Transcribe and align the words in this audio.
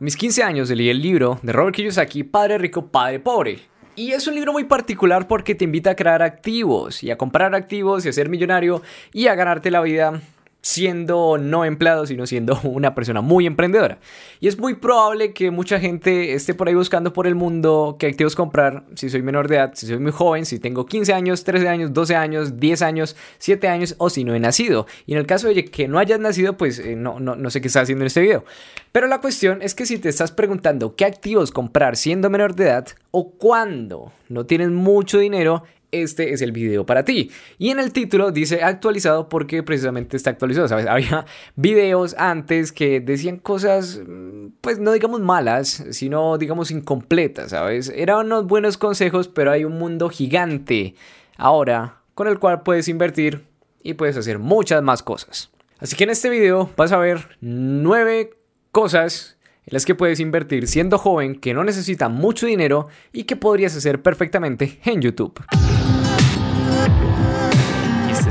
A 0.00 0.02
mis 0.02 0.16
15 0.16 0.42
años 0.42 0.70
leí 0.70 0.88
el 0.88 1.02
libro 1.02 1.38
de 1.42 1.52
Robert 1.52 1.76
Kiyosaki, 1.76 2.24
Padre 2.24 2.56
Rico, 2.56 2.86
Padre 2.86 3.20
Pobre. 3.20 3.58
Y 3.96 4.12
es 4.12 4.26
un 4.26 4.34
libro 4.34 4.50
muy 4.50 4.64
particular 4.64 5.28
porque 5.28 5.54
te 5.54 5.64
invita 5.64 5.90
a 5.90 5.94
crear 5.94 6.22
activos 6.22 7.02
y 7.02 7.10
a 7.10 7.18
comprar 7.18 7.54
activos 7.54 8.06
y 8.06 8.08
a 8.08 8.12
ser 8.14 8.30
millonario 8.30 8.80
y 9.12 9.26
a 9.26 9.34
ganarte 9.34 9.70
la 9.70 9.82
vida 9.82 10.22
siendo 10.62 11.38
no 11.38 11.64
empleado, 11.64 12.06
sino 12.06 12.26
siendo 12.26 12.60
una 12.64 12.94
persona 12.94 13.20
muy 13.20 13.46
emprendedora. 13.46 13.98
Y 14.40 14.48
es 14.48 14.58
muy 14.58 14.74
probable 14.74 15.32
que 15.32 15.50
mucha 15.50 15.80
gente 15.80 16.34
esté 16.34 16.54
por 16.54 16.68
ahí 16.68 16.74
buscando 16.74 17.12
por 17.12 17.26
el 17.26 17.34
mundo 17.34 17.96
qué 17.98 18.06
activos 18.06 18.36
comprar 18.36 18.84
si 18.94 19.08
soy 19.10 19.22
menor 19.22 19.48
de 19.48 19.56
edad, 19.56 19.72
si 19.74 19.86
soy 19.86 19.98
muy 19.98 20.12
joven, 20.12 20.46
si 20.46 20.58
tengo 20.58 20.86
15 20.86 21.12
años, 21.12 21.44
13 21.44 21.68
años, 21.68 21.92
12 21.92 22.16
años, 22.16 22.60
10 22.60 22.82
años, 22.82 23.16
7 23.38 23.68
años 23.68 23.94
o 23.98 24.10
si 24.10 24.24
no 24.24 24.34
he 24.34 24.40
nacido. 24.40 24.86
Y 25.06 25.12
en 25.12 25.18
el 25.18 25.26
caso 25.26 25.48
de 25.48 25.64
que 25.64 25.88
no 25.88 25.98
hayas 25.98 26.20
nacido, 26.20 26.56
pues 26.56 26.78
eh, 26.78 26.96
no, 26.96 27.20
no, 27.20 27.36
no 27.36 27.50
sé 27.50 27.60
qué 27.60 27.68
estás 27.68 27.84
haciendo 27.84 28.02
en 28.02 28.08
este 28.08 28.20
video. 28.20 28.44
Pero 28.92 29.06
la 29.06 29.20
cuestión 29.20 29.62
es 29.62 29.74
que 29.74 29.86
si 29.86 29.98
te 29.98 30.08
estás 30.08 30.32
preguntando 30.32 30.94
qué 30.96 31.04
activos 31.04 31.52
comprar 31.52 31.96
siendo 31.96 32.30
menor 32.30 32.54
de 32.54 32.64
edad 32.64 32.86
o 33.10 33.32
cuando 33.32 34.12
no 34.28 34.46
tienes 34.46 34.70
mucho 34.70 35.18
dinero, 35.18 35.64
este 35.92 36.32
es 36.32 36.42
el 36.42 36.52
video 36.52 36.86
para 36.86 37.04
ti. 37.04 37.30
Y 37.58 37.70
en 37.70 37.80
el 37.80 37.92
título 37.92 38.30
dice 38.30 38.62
actualizado 38.62 39.28
porque 39.28 39.62
precisamente 39.62 40.16
está 40.16 40.30
actualizado, 40.30 40.68
¿sabes? 40.68 40.86
Había 40.88 41.26
videos 41.56 42.14
antes 42.18 42.72
que 42.72 43.00
decían 43.00 43.38
cosas, 43.38 44.00
mm, 44.06 44.48
pues 44.60 44.78
no 44.78 44.92
digamos 44.92 45.20
malas, 45.20 45.84
sino 45.90 46.38
digamos 46.38 46.70
incompletas, 46.70 47.50
¿sabes? 47.50 47.92
Eran 47.94 48.26
unos 48.26 48.46
buenos 48.46 48.78
consejos, 48.78 49.28
pero 49.28 49.50
hay 49.50 49.64
un 49.64 49.78
mundo 49.78 50.08
gigante 50.08 50.94
ahora 51.36 52.00
con 52.14 52.28
el 52.28 52.38
cual 52.38 52.62
puedes 52.62 52.88
invertir 52.88 53.46
y 53.82 53.94
puedes 53.94 54.16
hacer 54.16 54.38
muchas 54.38 54.82
más 54.82 55.02
cosas. 55.02 55.50
Así 55.78 55.96
que 55.96 56.04
en 56.04 56.10
este 56.10 56.28
video 56.28 56.70
vas 56.76 56.92
a 56.92 56.98
ver 56.98 57.38
nueve 57.40 58.34
cosas 58.70 59.38
en 59.66 59.72
las 59.72 59.84
que 59.84 59.94
puedes 59.94 60.20
invertir 60.20 60.66
siendo 60.68 60.98
joven, 60.98 61.34
que 61.36 61.54
no 61.54 61.64
necesita 61.64 62.08
mucho 62.08 62.46
dinero 62.46 62.88
y 63.12 63.24
que 63.24 63.36
podrías 63.36 63.76
hacer 63.76 64.02
perfectamente 64.02 64.78
en 64.84 65.00
YouTube. 65.00 65.40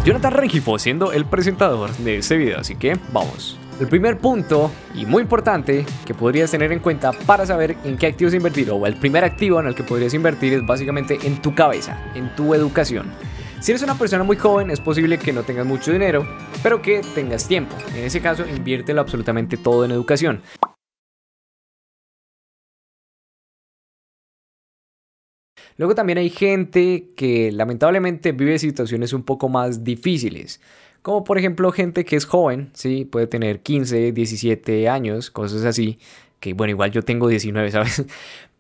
Jonathan 0.06 0.34
Rengifo 0.34 0.80
siendo 0.80 1.12
el 1.12 1.26
presentador 1.26 1.92
de 1.98 2.18
este 2.18 2.38
video, 2.38 2.60
así 2.60 2.76
que 2.76 2.98
vamos. 3.12 3.60
El 3.80 3.88
primer 3.88 4.18
punto, 4.18 4.72
y 4.94 5.06
muy 5.06 5.22
importante, 5.22 5.86
que 6.06 6.14
podrías 6.14 6.52
tener 6.52 6.72
en 6.72 6.80
cuenta 6.80 7.12
para 7.12 7.46
saber 7.46 7.78
en 7.84 7.98
qué 7.98 8.08
activos 8.08 8.34
invertir, 8.34 8.70
o 8.72 8.86
el 8.86 8.96
primer 9.00 9.24
activo 9.24 9.60
en 9.60 9.68
el 9.68 9.76
que 9.76 9.84
podrías 9.84 10.14
invertir 10.14 10.54
es 10.54 10.66
básicamente 10.66 11.18
en 11.24 11.42
tu 11.42 11.56
cabeza, 11.56 11.98
en 12.16 12.34
tu 12.36 12.54
educación. 12.54 13.08
Si 13.62 13.72
eres 13.72 13.84
una 13.84 13.98
persona 13.98 14.24
muy 14.24 14.38
joven, 14.38 14.72
es 14.72 14.80
posible 14.80 15.18
que 15.18 15.34
no 15.34 15.44
tengas 15.44 15.66
mucho 15.66 15.92
dinero, 15.92 16.28
pero 16.64 16.82
que 16.82 17.02
tengas 17.14 17.48
tiempo. 17.48 17.76
En 17.96 18.04
ese 18.04 18.22
caso, 18.22 18.46
inviértelo 18.48 19.02
absolutamente 19.02 19.58
todo 19.58 19.86
en 19.86 19.92
educación. 19.92 20.42
Luego 25.80 25.96
también 25.96 26.18
hay 26.18 26.30
gente 26.30 27.08
que 27.16 27.54
lamentablemente 27.54 28.34
vive 28.34 28.60
situaciones 28.60 29.14
un 29.14 29.24
poco 29.24 29.48
más 29.48 29.86
difíciles. 29.86 30.60
Como 31.02 31.24
por 31.24 31.38
ejemplo 31.38 31.72
gente 31.72 32.04
que 32.04 32.18
es 32.18 32.26
joven, 32.26 32.70
¿sí? 32.74 33.06
Puede 33.06 33.28
tener 33.28 33.62
15, 33.62 34.12
17 34.12 34.90
años, 34.90 35.32
cosas 35.32 35.64
así. 35.64 35.98
Que 36.42 36.52
bueno, 36.52 36.72
igual 36.72 36.92
yo 36.92 37.02
tengo 37.04 37.30
19, 37.30 37.72
¿sabes? 37.72 38.04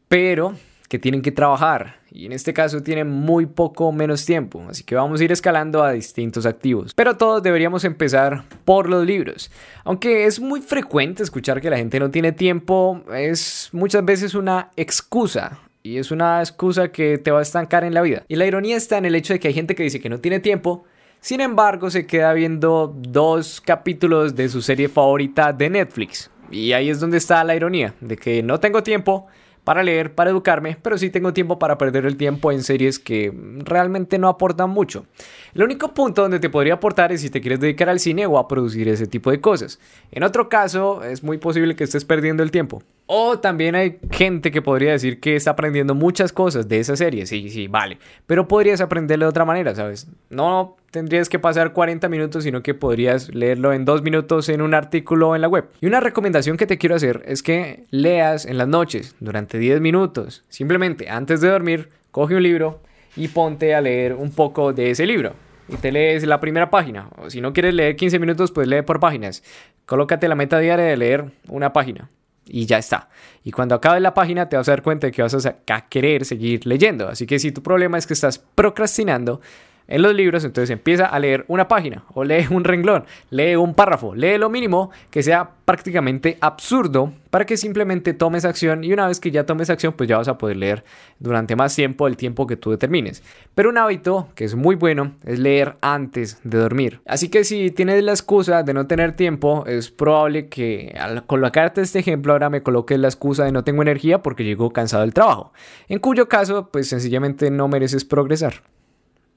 Pero 0.08 0.56
que 0.88 0.98
tienen 0.98 1.22
que 1.22 1.34
trabajar 1.34 1.98
y 2.10 2.26
en 2.26 2.32
este 2.32 2.54
caso 2.54 2.82
tienen 2.84 3.10
muy 3.10 3.46
poco 3.46 3.92
menos 3.92 4.26
tiempo, 4.26 4.66
así 4.70 4.84
que 4.84 4.96
vamos 4.96 5.20
a 5.20 5.24
ir 5.26 5.34
escalando 5.34 5.84
a 5.84 5.92
distintos 5.92 6.46
activos. 6.46 6.94
Pero 6.94 7.18
todos 7.18 7.44
deberíamos 7.44 7.84
empezar 7.84 8.46
por 8.64 8.88
los 8.88 9.06
libros. 9.06 9.52
Aunque 9.84 10.26
es 10.26 10.40
muy 10.40 10.62
frecuente 10.62 11.22
escuchar 11.22 11.60
que 11.60 11.70
la 11.70 11.78
gente 11.78 12.00
no 12.00 12.10
tiene 12.10 12.32
tiempo, 12.32 13.04
es 13.14 13.68
muchas 13.74 14.06
veces 14.06 14.36
una 14.36 14.72
excusa 14.78 15.60
y 15.84 15.98
es 15.98 16.12
una 16.12 16.40
excusa 16.40 16.92
que 16.92 17.18
te 17.18 17.32
va 17.32 17.40
a 17.40 17.44
estancar 17.44 17.84
en 17.84 17.94
la 17.94 18.02
vida. 18.02 18.24
Y 18.28 18.36
la 18.36 18.46
ironía 18.46 18.78
está 18.78 18.98
en 18.98 19.06
el 19.06 19.16
hecho 19.16 19.34
de 19.34 19.40
que 19.40 19.48
hay 19.48 19.54
gente 19.54 19.76
que 19.76 19.84
dice 19.84 20.00
que 20.00 20.10
no 20.10 20.20
tiene 20.20 20.40
tiempo, 20.40 20.84
sin 21.22 21.42
embargo 21.42 21.90
se 21.90 22.06
queda 22.06 22.34
viendo 22.34 22.94
dos 22.96 23.62
capítulos 23.62 24.36
de 24.36 24.50
su 24.50 24.62
serie 24.62 24.90
favorita 24.90 25.54
de 25.54 25.70
Netflix. 25.70 26.30
Y 26.52 26.74
ahí 26.74 26.90
es 26.90 27.00
donde 27.00 27.18
está 27.18 27.44
la 27.44 27.56
ironía, 27.56 27.94
de 28.02 28.18
que 28.18 28.42
no 28.42 28.60
tengo 28.60 28.82
tiempo 28.84 29.28
para 29.64 29.84
leer, 29.84 30.16
para 30.16 30.32
educarme, 30.32 30.78
pero 30.82 30.98
sí 30.98 31.12
tengo 31.12 31.32
tiempo 31.32 31.60
para 31.60 31.78
perder 31.78 32.06
el 32.06 32.18
tiempo 32.18 32.52
en 32.52 32.64
series 32.64 32.98
que 32.98 33.32
realmente 33.60 34.18
no 34.18 34.28
aportan 34.28 34.72
mucho. 34.72 35.06
El 35.54 35.62
único 35.64 35.94
punto 35.94 36.24
donde 36.24 36.40
te 36.40 36.50
podría 36.50 36.76
aportar 36.76 37.12
es 37.12 37.22
si 37.22 37.30
te 37.30 37.40
quieres 37.40 37.60
dedicar 37.60 37.88
al 37.88 38.00
cine 38.00 38.26
o 38.26 38.40
a 38.40 38.48
producir 38.48 38.88
ese 38.88 39.06
tipo 39.06 39.30
de 39.30 39.42
cosas. 39.42 39.80
En 40.12 40.24
otro 40.24 40.50
caso, 40.50 41.04
es 41.04 41.24
muy 41.24 41.38
posible 41.38 41.76
que 41.76 41.84
estés 41.84 42.04
perdiendo 42.04 42.42
el 42.42 42.50
tiempo. 42.50 42.82
O 43.12 43.40
también 43.40 43.74
hay 43.74 43.98
gente 44.12 44.52
que 44.52 44.62
podría 44.62 44.92
decir 44.92 45.20
que 45.20 45.36
está 45.36 45.50
aprendiendo 45.50 45.96
muchas 45.96 46.32
cosas 46.32 46.68
de 46.68 46.80
esa 46.80 46.96
serie. 46.96 47.26
Sí, 47.26 47.50
sí, 47.50 47.68
vale. 47.68 47.98
Pero 48.28 48.48
podrías 48.48 48.82
aprenderlo 48.82 49.26
de 49.26 49.30
otra 49.30 49.46
manera, 49.46 49.74
¿sabes? 49.74 50.06
No 50.30 50.78
tendrías 50.92 51.28
que 51.28 51.40
pasar 51.40 51.74
40 51.74 52.08
minutos, 52.08 52.44
sino 52.44 52.62
que 52.62 52.76
podrías 52.76 53.34
leerlo 53.34 53.74
en 53.74 53.84
dos 53.84 54.04
minutos 54.04 54.48
en 54.50 54.62
un 54.62 54.76
artículo 54.76 55.36
en 55.36 55.42
la 55.42 55.48
web. 55.48 55.70
Y 55.82 55.88
una 55.88 56.02
recomendación 56.02 56.56
que 56.56 56.68
te 56.68 56.78
quiero 56.78 56.94
hacer 56.94 57.24
es 57.26 57.42
que 57.42 57.86
leas 57.90 58.46
en 58.46 58.60
las 58.60 58.68
noches 58.68 59.16
durante 59.20 59.58
10 59.58 59.82
minutos. 59.82 60.44
Simplemente 60.48 61.10
antes 61.10 61.42
de 61.42 61.50
dormir, 61.50 61.90
coge 62.12 62.36
un 62.36 62.44
libro 62.44 62.80
y 63.16 63.30
ponte 63.30 63.74
a 63.74 63.82
leer 63.82 64.14
un 64.14 64.30
poco 64.30 64.72
de 64.72 64.92
ese 64.92 65.08
libro. 65.08 65.34
Y 65.68 65.78
te 65.78 65.92
lees 65.92 66.28
la 66.28 66.40
primera 66.40 66.70
página. 66.70 67.10
O 67.18 67.32
si 67.32 67.42
no 67.42 67.54
quieres 67.54 67.74
leer 67.74 67.96
15 67.96 68.20
minutos, 68.20 68.52
pues 68.52 68.68
lee 68.68 68.84
por 68.84 69.00
páginas. 69.00 69.42
Colócate 69.88 70.28
la 70.28 70.36
meta 70.36 70.60
diaria 70.60 70.86
de 70.86 70.96
leer 70.96 71.26
una 71.48 71.74
página 71.74 72.08
y 72.50 72.66
ya 72.66 72.78
está. 72.78 73.10
Y 73.44 73.52
cuando 73.52 73.76
acabe 73.76 74.00
la 74.00 74.14
página 74.14 74.50
te 74.50 74.58
vas 74.58 74.68
a 74.68 74.72
dar 74.72 74.82
cuenta 74.82 75.08
de 75.08 75.12
que 75.12 75.22
vas 75.22 75.46
a, 75.46 75.90
querer 75.90 76.26
seguir 76.26 76.66
leyendo. 76.66 77.08
Así 77.08 77.26
que 77.26 77.40
si 77.40 77.52
tu 77.52 77.64
problema 77.64 77.98
es 77.98 78.08
que 78.08 78.14
estás 78.14 78.40
procrastinando, 78.40 79.42
en 79.90 80.04
los 80.04 80.14
libros, 80.14 80.46
entonces 80.46 80.70
empieza 80.70 81.08
a 81.08 81.20
leer 81.20 81.46
una 81.48 81.68
página 81.68 82.04
o 82.14 82.24
lee 82.24 82.46
un 82.52 82.64
renglón, 82.64 83.06
lee 83.32 83.56
un 83.56 83.74
párrafo, 83.74 84.16
lee 84.16 84.38
lo 84.38 84.50
mínimo 84.50 84.92
que 85.10 85.24
sea 85.24 85.50
prácticamente 85.66 86.38
absurdo 86.42 87.12
para 87.32 87.46
que 87.46 87.58
simplemente 87.58 88.14
tomes 88.14 88.46
acción 88.46 88.84
y 88.84 88.94
una 88.94 89.08
vez 89.08 89.20
que 89.20 89.32
ya 89.32 89.46
tomes 89.46 89.70
acción 89.70 89.94
pues 89.94 90.08
ya 90.08 90.18
vas 90.18 90.28
a 90.28 90.38
poder 90.38 90.58
leer 90.58 90.84
durante 91.20 91.56
más 91.56 91.76
tiempo 91.76 92.08
el 92.08 92.18
tiempo 92.18 92.46
que 92.48 92.56
tú 92.56 92.72
determines. 92.72 93.24
Pero 93.56 93.70
un 93.70 93.78
hábito 93.78 94.30
que 94.36 94.46
es 94.46 94.56
muy 94.56 94.76
bueno 94.76 95.16
es 95.26 95.40
leer 95.40 95.76
antes 95.82 96.40
de 96.44 96.58
dormir. 96.60 97.02
Así 97.06 97.30
que 97.30 97.44
si 97.44 97.72
tienes 97.72 98.04
la 98.04 98.12
excusa 98.12 98.64
de 98.64 98.74
no 98.74 98.86
tener 98.88 99.16
tiempo 99.16 99.66
es 99.66 99.90
probable 99.90 100.50
que 100.50 100.96
al 101.00 101.26
colocarte 101.26 101.82
este 101.82 102.00
ejemplo 102.00 102.34
ahora 102.34 102.50
me 102.50 102.62
coloques 102.62 103.00
la 103.00 103.08
excusa 103.08 103.46
de 103.46 103.52
no 103.52 103.64
tengo 103.64 103.82
energía 103.82 104.22
porque 104.22 104.44
llego 104.44 104.72
cansado 104.72 105.02
del 105.02 105.14
trabajo. 105.14 105.52
En 105.88 106.00
cuyo 106.00 106.30
caso 106.30 106.70
pues 106.72 106.90
sencillamente 106.90 107.50
no 107.50 107.68
mereces 107.68 108.06
progresar 108.06 108.62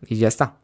y 0.06 0.16
ya 0.16 0.28
está. 0.28 0.56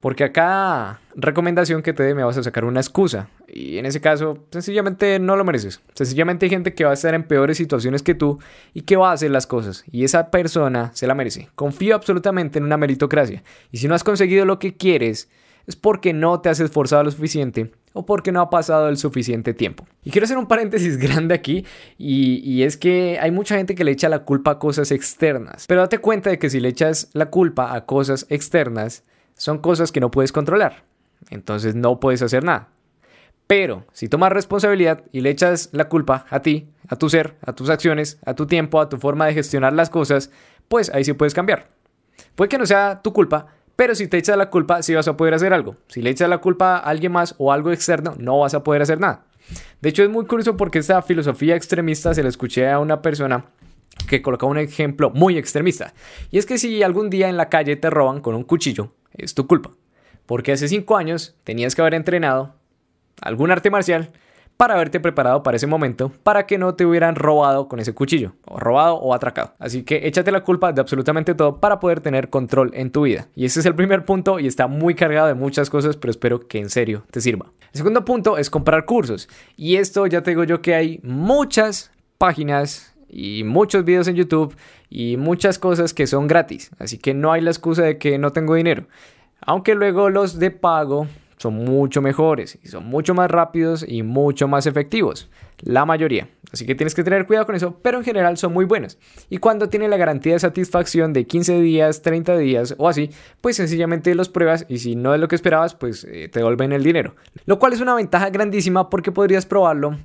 Porque 0.00 0.24
a 0.24 0.32
cada 0.32 1.00
recomendación 1.14 1.82
que 1.82 1.92
te 1.92 2.02
dé 2.02 2.14
me 2.14 2.24
vas 2.24 2.38
a 2.38 2.42
sacar 2.42 2.64
una 2.64 2.80
excusa. 2.80 3.28
Y 3.46 3.76
en 3.76 3.84
ese 3.84 4.00
caso, 4.00 4.38
sencillamente 4.50 5.18
no 5.18 5.36
lo 5.36 5.44
mereces. 5.44 5.82
Sencillamente 5.94 6.46
hay 6.46 6.50
gente 6.50 6.72
que 6.72 6.84
va 6.84 6.90
a 6.90 6.94
estar 6.94 7.12
en 7.12 7.24
peores 7.24 7.58
situaciones 7.58 8.02
que 8.02 8.14
tú 8.14 8.38
y 8.72 8.82
que 8.82 8.96
va 8.96 9.10
a 9.10 9.12
hacer 9.12 9.30
las 9.30 9.46
cosas. 9.46 9.84
Y 9.90 10.04
esa 10.04 10.30
persona 10.30 10.90
se 10.94 11.06
la 11.06 11.14
merece. 11.14 11.50
Confío 11.54 11.94
absolutamente 11.94 12.58
en 12.58 12.64
una 12.64 12.78
meritocracia. 12.78 13.42
Y 13.70 13.76
si 13.76 13.88
no 13.88 13.94
has 13.94 14.02
conseguido 14.02 14.46
lo 14.46 14.58
que 14.58 14.74
quieres, 14.74 15.28
es 15.66 15.76
porque 15.76 16.14
no 16.14 16.40
te 16.40 16.48
has 16.48 16.60
esforzado 16.60 17.04
lo 17.04 17.10
suficiente 17.10 17.70
o 17.92 18.06
porque 18.06 18.32
no 18.32 18.40
ha 18.40 18.50
pasado 18.50 18.88
el 18.88 18.96
suficiente 18.96 19.54
tiempo. 19.54 19.86
Y 20.04 20.10
quiero 20.10 20.24
hacer 20.24 20.38
un 20.38 20.46
paréntesis 20.46 20.96
grande 20.98 21.34
aquí 21.34 21.64
y, 21.98 22.62
es 22.62 22.76
que 22.76 23.18
hay 23.20 23.30
mucha 23.30 23.56
gente 23.56 23.74
que 23.74 23.84
le 23.84 23.92
echa 23.92 24.08
la 24.08 24.24
culpa 24.24 24.52
a 24.52 24.58
cosas 24.58 24.90
externas, 24.90 25.64
pero 25.66 25.80
date 25.80 25.98
cuenta 25.98 26.30
de 26.30 26.38
que 26.38 26.50
si 26.50 26.60
le 26.60 26.68
echas 26.68 27.08
la 27.12 27.30
culpa 27.30 27.74
a 27.74 27.86
cosas 27.86 28.26
externas, 28.28 29.04
son 29.34 29.58
cosas 29.58 29.92
que 29.92 30.00
no 30.00 30.10
puedes 30.10 30.32
controlar, 30.32 30.84
entonces 31.30 31.74
no 31.74 32.00
puedes 32.00 32.22
hacer 32.22 32.44
nada. 32.44 32.68
Pero 33.46 33.84
si 33.92 34.08
tomas 34.08 34.30
responsabilidad 34.30 35.02
y 35.10 35.22
le 35.22 35.30
echas 35.30 35.70
la 35.72 35.88
culpa 35.88 36.24
a 36.30 36.40
ti, 36.40 36.68
a 36.88 36.96
tu 36.96 37.08
ser, 37.08 37.36
a 37.44 37.52
tus 37.52 37.68
acciones, 37.68 38.20
a 38.24 38.34
tu 38.34 38.46
tiempo, 38.46 38.80
a 38.80 38.88
tu 38.88 38.96
forma 38.98 39.26
de 39.26 39.34
gestionar 39.34 39.72
las 39.72 39.90
cosas, 39.90 40.30
pues 40.68 40.88
ahí 40.90 41.02
sí 41.02 41.14
puedes 41.14 41.34
cambiar. 41.34 41.68
Puede 42.36 42.48
que 42.48 42.58
no 42.58 42.66
sea 42.66 43.00
tu 43.02 43.12
culpa, 43.12 43.46
pero 43.76 43.94
si 43.94 44.08
te 44.08 44.18
echas 44.18 44.36
la 44.36 44.50
culpa, 44.50 44.82
sí 44.82 44.94
vas 44.94 45.08
a 45.08 45.16
poder 45.16 45.34
hacer 45.34 45.52
algo. 45.52 45.76
Si 45.88 46.02
le 46.02 46.10
echas 46.10 46.28
la 46.28 46.38
culpa 46.38 46.76
a 46.76 46.78
alguien 46.80 47.12
más 47.12 47.34
o 47.38 47.52
algo 47.52 47.72
externo, 47.72 48.14
no 48.18 48.38
vas 48.38 48.54
a 48.54 48.62
poder 48.62 48.82
hacer 48.82 49.00
nada. 49.00 49.24
De 49.80 49.88
hecho, 49.88 50.02
es 50.02 50.10
muy 50.10 50.26
curioso 50.26 50.56
porque 50.56 50.78
esta 50.78 51.00
filosofía 51.02 51.56
extremista 51.56 52.14
se 52.14 52.22
la 52.22 52.28
escuché 52.28 52.68
a 52.68 52.78
una 52.78 53.02
persona 53.02 53.46
que 54.08 54.22
colocaba 54.22 54.52
un 54.52 54.58
ejemplo 54.58 55.10
muy 55.10 55.38
extremista. 55.38 55.94
Y 56.30 56.38
es 56.38 56.46
que 56.46 56.58
si 56.58 56.82
algún 56.82 57.10
día 57.10 57.28
en 57.28 57.36
la 57.36 57.48
calle 57.48 57.76
te 57.76 57.90
roban 57.90 58.20
con 58.20 58.34
un 58.34 58.44
cuchillo, 58.44 58.92
es 59.12 59.34
tu 59.34 59.46
culpa. 59.46 59.70
Porque 60.26 60.52
hace 60.52 60.68
cinco 60.68 60.96
años 60.96 61.36
tenías 61.44 61.74
que 61.74 61.80
haber 61.80 61.94
entrenado 61.94 62.54
algún 63.20 63.50
arte 63.50 63.70
marcial 63.70 64.12
para 64.60 64.74
haberte 64.74 65.00
preparado 65.00 65.42
para 65.42 65.56
ese 65.56 65.66
momento, 65.66 66.12
para 66.22 66.44
que 66.44 66.58
no 66.58 66.74
te 66.74 66.84
hubieran 66.84 67.14
robado 67.14 67.66
con 67.66 67.80
ese 67.80 67.94
cuchillo, 67.94 68.34
o 68.44 68.60
robado 68.60 68.96
o 68.96 69.14
atracado. 69.14 69.54
Así 69.58 69.84
que 69.84 70.06
échate 70.06 70.30
la 70.30 70.44
culpa 70.44 70.70
de 70.70 70.82
absolutamente 70.82 71.34
todo 71.34 71.60
para 71.60 71.80
poder 71.80 72.00
tener 72.00 72.28
control 72.28 72.70
en 72.74 72.90
tu 72.90 73.04
vida. 73.04 73.26
Y 73.34 73.46
ese 73.46 73.60
es 73.60 73.64
el 73.64 73.74
primer 73.74 74.04
punto 74.04 74.38
y 74.38 74.46
está 74.46 74.66
muy 74.66 74.94
cargado 74.94 75.28
de 75.28 75.32
muchas 75.34 75.70
cosas, 75.70 75.96
pero 75.96 76.10
espero 76.10 76.46
que 76.46 76.58
en 76.58 76.68
serio 76.68 77.04
te 77.10 77.22
sirva. 77.22 77.46
El 77.72 77.78
segundo 77.78 78.04
punto 78.04 78.36
es 78.36 78.50
comprar 78.50 78.84
cursos. 78.84 79.30
Y 79.56 79.76
esto 79.76 80.06
ya 80.06 80.22
te 80.22 80.32
digo 80.32 80.44
yo 80.44 80.60
que 80.60 80.74
hay 80.74 81.00
muchas 81.02 81.90
páginas 82.18 82.94
y 83.08 83.44
muchos 83.44 83.86
videos 83.86 84.08
en 84.08 84.16
YouTube 84.16 84.54
y 84.90 85.16
muchas 85.16 85.58
cosas 85.58 85.94
que 85.94 86.06
son 86.06 86.26
gratis. 86.26 86.70
Así 86.78 86.98
que 86.98 87.14
no 87.14 87.32
hay 87.32 87.40
la 87.40 87.50
excusa 87.50 87.84
de 87.84 87.96
que 87.96 88.18
no 88.18 88.32
tengo 88.32 88.56
dinero. 88.56 88.88
Aunque 89.40 89.74
luego 89.74 90.10
los 90.10 90.38
de 90.38 90.50
pago 90.50 91.06
son 91.40 91.54
mucho 91.54 92.02
mejores 92.02 92.58
y 92.62 92.68
son 92.68 92.84
mucho 92.84 93.14
más 93.14 93.30
rápidos 93.30 93.82
y 93.88 94.02
mucho 94.02 94.46
más 94.46 94.66
efectivos. 94.66 95.30
La 95.62 95.86
mayoría. 95.86 96.28
Así 96.52 96.66
que 96.66 96.74
tienes 96.74 96.94
que 96.94 97.02
tener 97.02 97.26
cuidado 97.26 97.46
con 97.46 97.54
eso, 97.54 97.78
pero 97.80 97.96
en 97.96 98.04
general 98.04 98.36
son 98.36 98.52
muy 98.52 98.66
buenos. 98.66 98.98
Y 99.30 99.38
cuando 99.38 99.70
tiene 99.70 99.88
la 99.88 99.96
garantía 99.96 100.34
de 100.34 100.38
satisfacción 100.38 101.14
de 101.14 101.24
15 101.24 101.62
días, 101.62 102.02
30 102.02 102.36
días 102.36 102.74
o 102.76 102.90
así, 102.90 103.08
pues 103.40 103.56
sencillamente 103.56 104.14
los 104.14 104.28
pruebas 104.28 104.66
y 104.68 104.80
si 104.80 104.96
no 104.96 105.14
es 105.14 105.20
lo 105.20 105.28
que 105.28 105.34
esperabas, 105.34 105.74
pues 105.74 106.04
eh, 106.04 106.28
te 106.28 106.40
devuelven 106.40 106.72
el 106.72 106.82
dinero. 106.82 107.14
Lo 107.46 107.58
cual 107.58 107.72
es 107.72 107.80
una 107.80 107.94
ventaja 107.94 108.28
grandísima 108.28 108.90
porque 108.90 109.10
podrías 109.10 109.46
probarlo. 109.46 109.96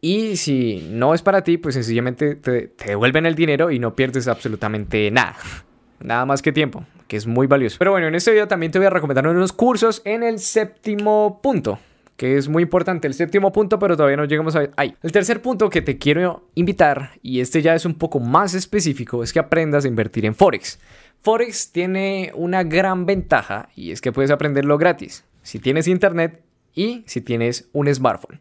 Y 0.00 0.36
si 0.36 0.88
no 0.92 1.12
es 1.12 1.22
para 1.22 1.42
ti, 1.42 1.58
pues 1.58 1.74
sencillamente 1.74 2.36
te, 2.36 2.68
te 2.68 2.84
devuelven 2.90 3.26
el 3.26 3.34
dinero 3.34 3.72
y 3.72 3.80
no 3.80 3.96
pierdes 3.96 4.28
absolutamente 4.28 5.10
nada. 5.10 5.34
Nada 5.98 6.24
más 6.24 6.40
que 6.40 6.52
tiempo 6.52 6.84
que 7.12 7.18
es 7.18 7.26
muy 7.26 7.46
valioso. 7.46 7.76
Pero 7.78 7.90
bueno, 7.90 8.06
en 8.06 8.14
este 8.14 8.30
video 8.30 8.48
también 8.48 8.72
te 8.72 8.78
voy 8.78 8.86
a 8.86 8.90
recomendar 8.90 9.28
unos 9.28 9.52
cursos 9.52 10.00
en 10.06 10.22
el 10.22 10.38
séptimo 10.38 11.40
punto 11.42 11.78
que 12.16 12.38
es 12.38 12.48
muy 12.48 12.62
importante. 12.62 13.06
El 13.06 13.12
séptimo 13.12 13.52
punto, 13.52 13.78
pero 13.78 13.98
todavía 13.98 14.16
no 14.16 14.24
llegamos 14.24 14.56
a 14.56 14.70
ahí. 14.76 14.94
El 15.02 15.12
tercer 15.12 15.42
punto 15.42 15.68
que 15.68 15.82
te 15.82 15.98
quiero 15.98 16.48
invitar, 16.54 17.10
y 17.20 17.40
este 17.40 17.60
ya 17.60 17.74
es 17.74 17.84
un 17.84 17.96
poco 17.96 18.18
más 18.18 18.54
específico, 18.54 19.22
es 19.22 19.30
que 19.34 19.40
aprendas 19.40 19.84
a 19.84 19.88
invertir 19.88 20.24
en 20.24 20.34
Forex. 20.34 20.78
Forex 21.20 21.70
tiene 21.70 22.32
una 22.34 22.62
gran 22.62 23.04
ventaja 23.04 23.68
y 23.76 23.90
es 23.90 24.00
que 24.00 24.10
puedes 24.10 24.30
aprenderlo 24.30 24.78
gratis 24.78 25.26
si 25.42 25.58
tienes 25.58 25.88
internet 25.88 26.42
y 26.74 27.04
si 27.06 27.20
tienes 27.20 27.68
un 27.72 27.94
smartphone. 27.94 28.40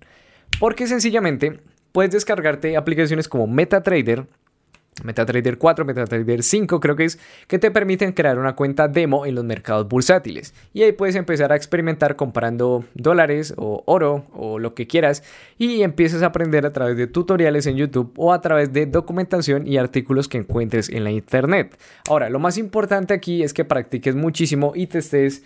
Porque 0.61 0.87
sencillamente 0.87 1.59
puedes 1.91 2.11
descargarte 2.11 2.77
aplicaciones 2.77 3.27
como 3.27 3.47
MetaTrader 3.47 4.27
MetaTrader 5.03 5.57
4, 5.57 5.85
MetaTrader 5.85 6.43
5 6.43 6.79
creo 6.79 6.95
que 6.95 7.05
es, 7.05 7.17
que 7.47 7.57
te 7.57 7.71
permiten 7.71 8.11
crear 8.11 8.37
una 8.37 8.55
cuenta 8.55 8.87
demo 8.87 9.25
en 9.25 9.35
los 9.35 9.43
mercados 9.43 9.87
bursátiles. 9.87 10.53
Y 10.73 10.83
ahí 10.83 10.91
puedes 10.91 11.15
empezar 11.15 11.51
a 11.51 11.55
experimentar 11.55 12.15
comprando 12.15 12.83
dólares 12.93 13.53
o 13.57 13.83
oro 13.85 14.25
o 14.33 14.59
lo 14.59 14.75
que 14.75 14.87
quieras 14.87 15.23
y 15.57 15.81
empiezas 15.81 16.21
a 16.23 16.27
aprender 16.27 16.65
a 16.65 16.73
través 16.73 16.97
de 16.97 17.07
tutoriales 17.07 17.67
en 17.67 17.77
YouTube 17.77 18.11
o 18.17 18.33
a 18.33 18.41
través 18.41 18.73
de 18.73 18.85
documentación 18.85 19.65
y 19.65 19.77
artículos 19.77 20.27
que 20.27 20.37
encuentres 20.37 20.89
en 20.89 21.03
la 21.03 21.11
internet. 21.11 21.77
Ahora, 22.07 22.29
lo 22.29 22.39
más 22.39 22.57
importante 22.57 23.13
aquí 23.13 23.43
es 23.43 23.53
que 23.53 23.65
practiques 23.65 24.15
muchísimo 24.15 24.73
y 24.75 24.87
te 24.87 24.99
estés 24.99 25.43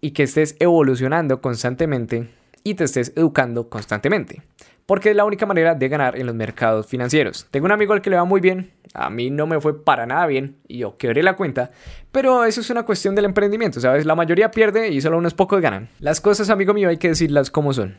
y 0.00 0.12
que 0.12 0.24
estés 0.24 0.56
evolucionando 0.60 1.40
constantemente 1.40 2.28
y 2.64 2.74
te 2.74 2.84
estés 2.84 3.12
educando 3.16 3.68
constantemente 3.68 4.42
porque 4.88 5.10
es 5.10 5.16
la 5.16 5.26
única 5.26 5.44
manera 5.44 5.74
de 5.74 5.86
ganar 5.86 6.18
en 6.18 6.24
los 6.24 6.34
mercados 6.34 6.86
financieros. 6.86 7.46
Tengo 7.50 7.66
un 7.66 7.72
amigo 7.72 7.92
al 7.92 8.00
que 8.00 8.08
le 8.08 8.16
va 8.16 8.24
muy 8.24 8.40
bien, 8.40 8.70
a 8.94 9.10
mí 9.10 9.28
no 9.28 9.46
me 9.46 9.60
fue 9.60 9.84
para 9.84 10.06
nada 10.06 10.26
bien 10.26 10.56
y 10.66 10.78
yo 10.78 10.96
quebré 10.96 11.22
la 11.22 11.36
cuenta, 11.36 11.70
pero 12.10 12.44
eso 12.44 12.62
es 12.62 12.70
una 12.70 12.84
cuestión 12.84 13.14
del 13.14 13.26
emprendimiento, 13.26 13.80
¿sabes? 13.80 14.06
La 14.06 14.14
mayoría 14.14 14.50
pierde 14.50 14.88
y 14.88 15.02
solo 15.02 15.18
unos 15.18 15.34
pocos 15.34 15.60
ganan. 15.60 15.90
Las 16.00 16.22
cosas, 16.22 16.48
amigo 16.48 16.72
mío, 16.72 16.88
hay 16.88 16.96
que 16.96 17.08
decirlas 17.08 17.50
como 17.50 17.74
son. 17.74 17.98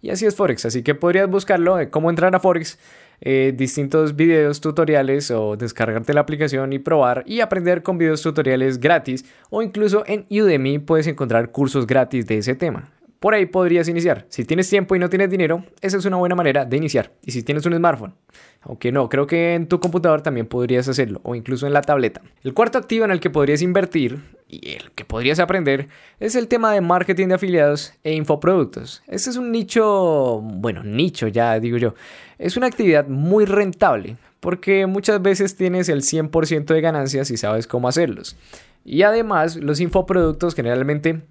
Y 0.00 0.10
así 0.10 0.24
es 0.24 0.36
Forex, 0.36 0.64
así 0.64 0.84
que 0.84 0.94
podrías 0.94 1.28
buscarlo 1.28 1.74
de 1.74 1.90
cómo 1.90 2.08
entrar 2.08 2.32
a 2.36 2.38
Forex, 2.38 2.78
eh, 3.20 3.52
distintos 3.56 4.14
videos 4.14 4.60
tutoriales 4.60 5.32
o 5.32 5.56
descargarte 5.56 6.14
la 6.14 6.20
aplicación 6.20 6.72
y 6.72 6.78
probar 6.78 7.24
y 7.26 7.40
aprender 7.40 7.82
con 7.82 7.98
videos 7.98 8.22
tutoriales 8.22 8.78
gratis 8.78 9.24
o 9.50 9.60
incluso 9.60 10.04
en 10.06 10.26
Udemy 10.30 10.78
puedes 10.78 11.08
encontrar 11.08 11.50
cursos 11.50 11.84
gratis 11.84 12.28
de 12.28 12.38
ese 12.38 12.54
tema. 12.54 12.92
Por 13.22 13.34
ahí 13.34 13.46
podrías 13.46 13.86
iniciar. 13.86 14.26
Si 14.30 14.44
tienes 14.44 14.68
tiempo 14.68 14.96
y 14.96 14.98
no 14.98 15.08
tienes 15.08 15.30
dinero, 15.30 15.64
esa 15.80 15.96
es 15.96 16.04
una 16.06 16.16
buena 16.16 16.34
manera 16.34 16.64
de 16.64 16.76
iniciar. 16.76 17.12
Y 17.24 17.30
si 17.30 17.44
tienes 17.44 17.64
un 17.64 17.72
smartphone, 17.72 18.16
aunque 18.62 18.90
no, 18.90 19.08
creo 19.08 19.28
que 19.28 19.54
en 19.54 19.68
tu 19.68 19.78
computador 19.78 20.22
también 20.22 20.46
podrías 20.46 20.88
hacerlo, 20.88 21.20
o 21.22 21.36
incluso 21.36 21.68
en 21.68 21.72
la 21.72 21.82
tableta. 21.82 22.20
El 22.42 22.52
cuarto 22.52 22.78
activo 22.78 23.04
en 23.04 23.12
el 23.12 23.20
que 23.20 23.30
podrías 23.30 23.62
invertir 23.62 24.18
y 24.48 24.72
el 24.72 24.90
que 24.90 25.04
podrías 25.04 25.38
aprender 25.38 25.86
es 26.18 26.34
el 26.34 26.48
tema 26.48 26.72
de 26.72 26.80
marketing 26.80 27.28
de 27.28 27.34
afiliados 27.34 27.92
e 28.02 28.12
infoproductos. 28.12 29.04
Este 29.06 29.30
es 29.30 29.36
un 29.36 29.52
nicho, 29.52 30.40
bueno, 30.42 30.82
nicho 30.82 31.28
ya 31.28 31.60
digo 31.60 31.76
yo, 31.76 31.94
es 32.40 32.56
una 32.56 32.66
actividad 32.66 33.06
muy 33.06 33.44
rentable 33.44 34.16
porque 34.40 34.86
muchas 34.86 35.22
veces 35.22 35.54
tienes 35.54 35.88
el 35.88 36.02
100% 36.02 36.64
de 36.74 36.80
ganancias 36.80 37.30
y 37.30 37.36
sabes 37.36 37.68
cómo 37.68 37.86
hacerlos. 37.86 38.36
Y 38.84 39.02
además, 39.02 39.54
los 39.54 39.78
infoproductos 39.78 40.56
generalmente 40.56 41.22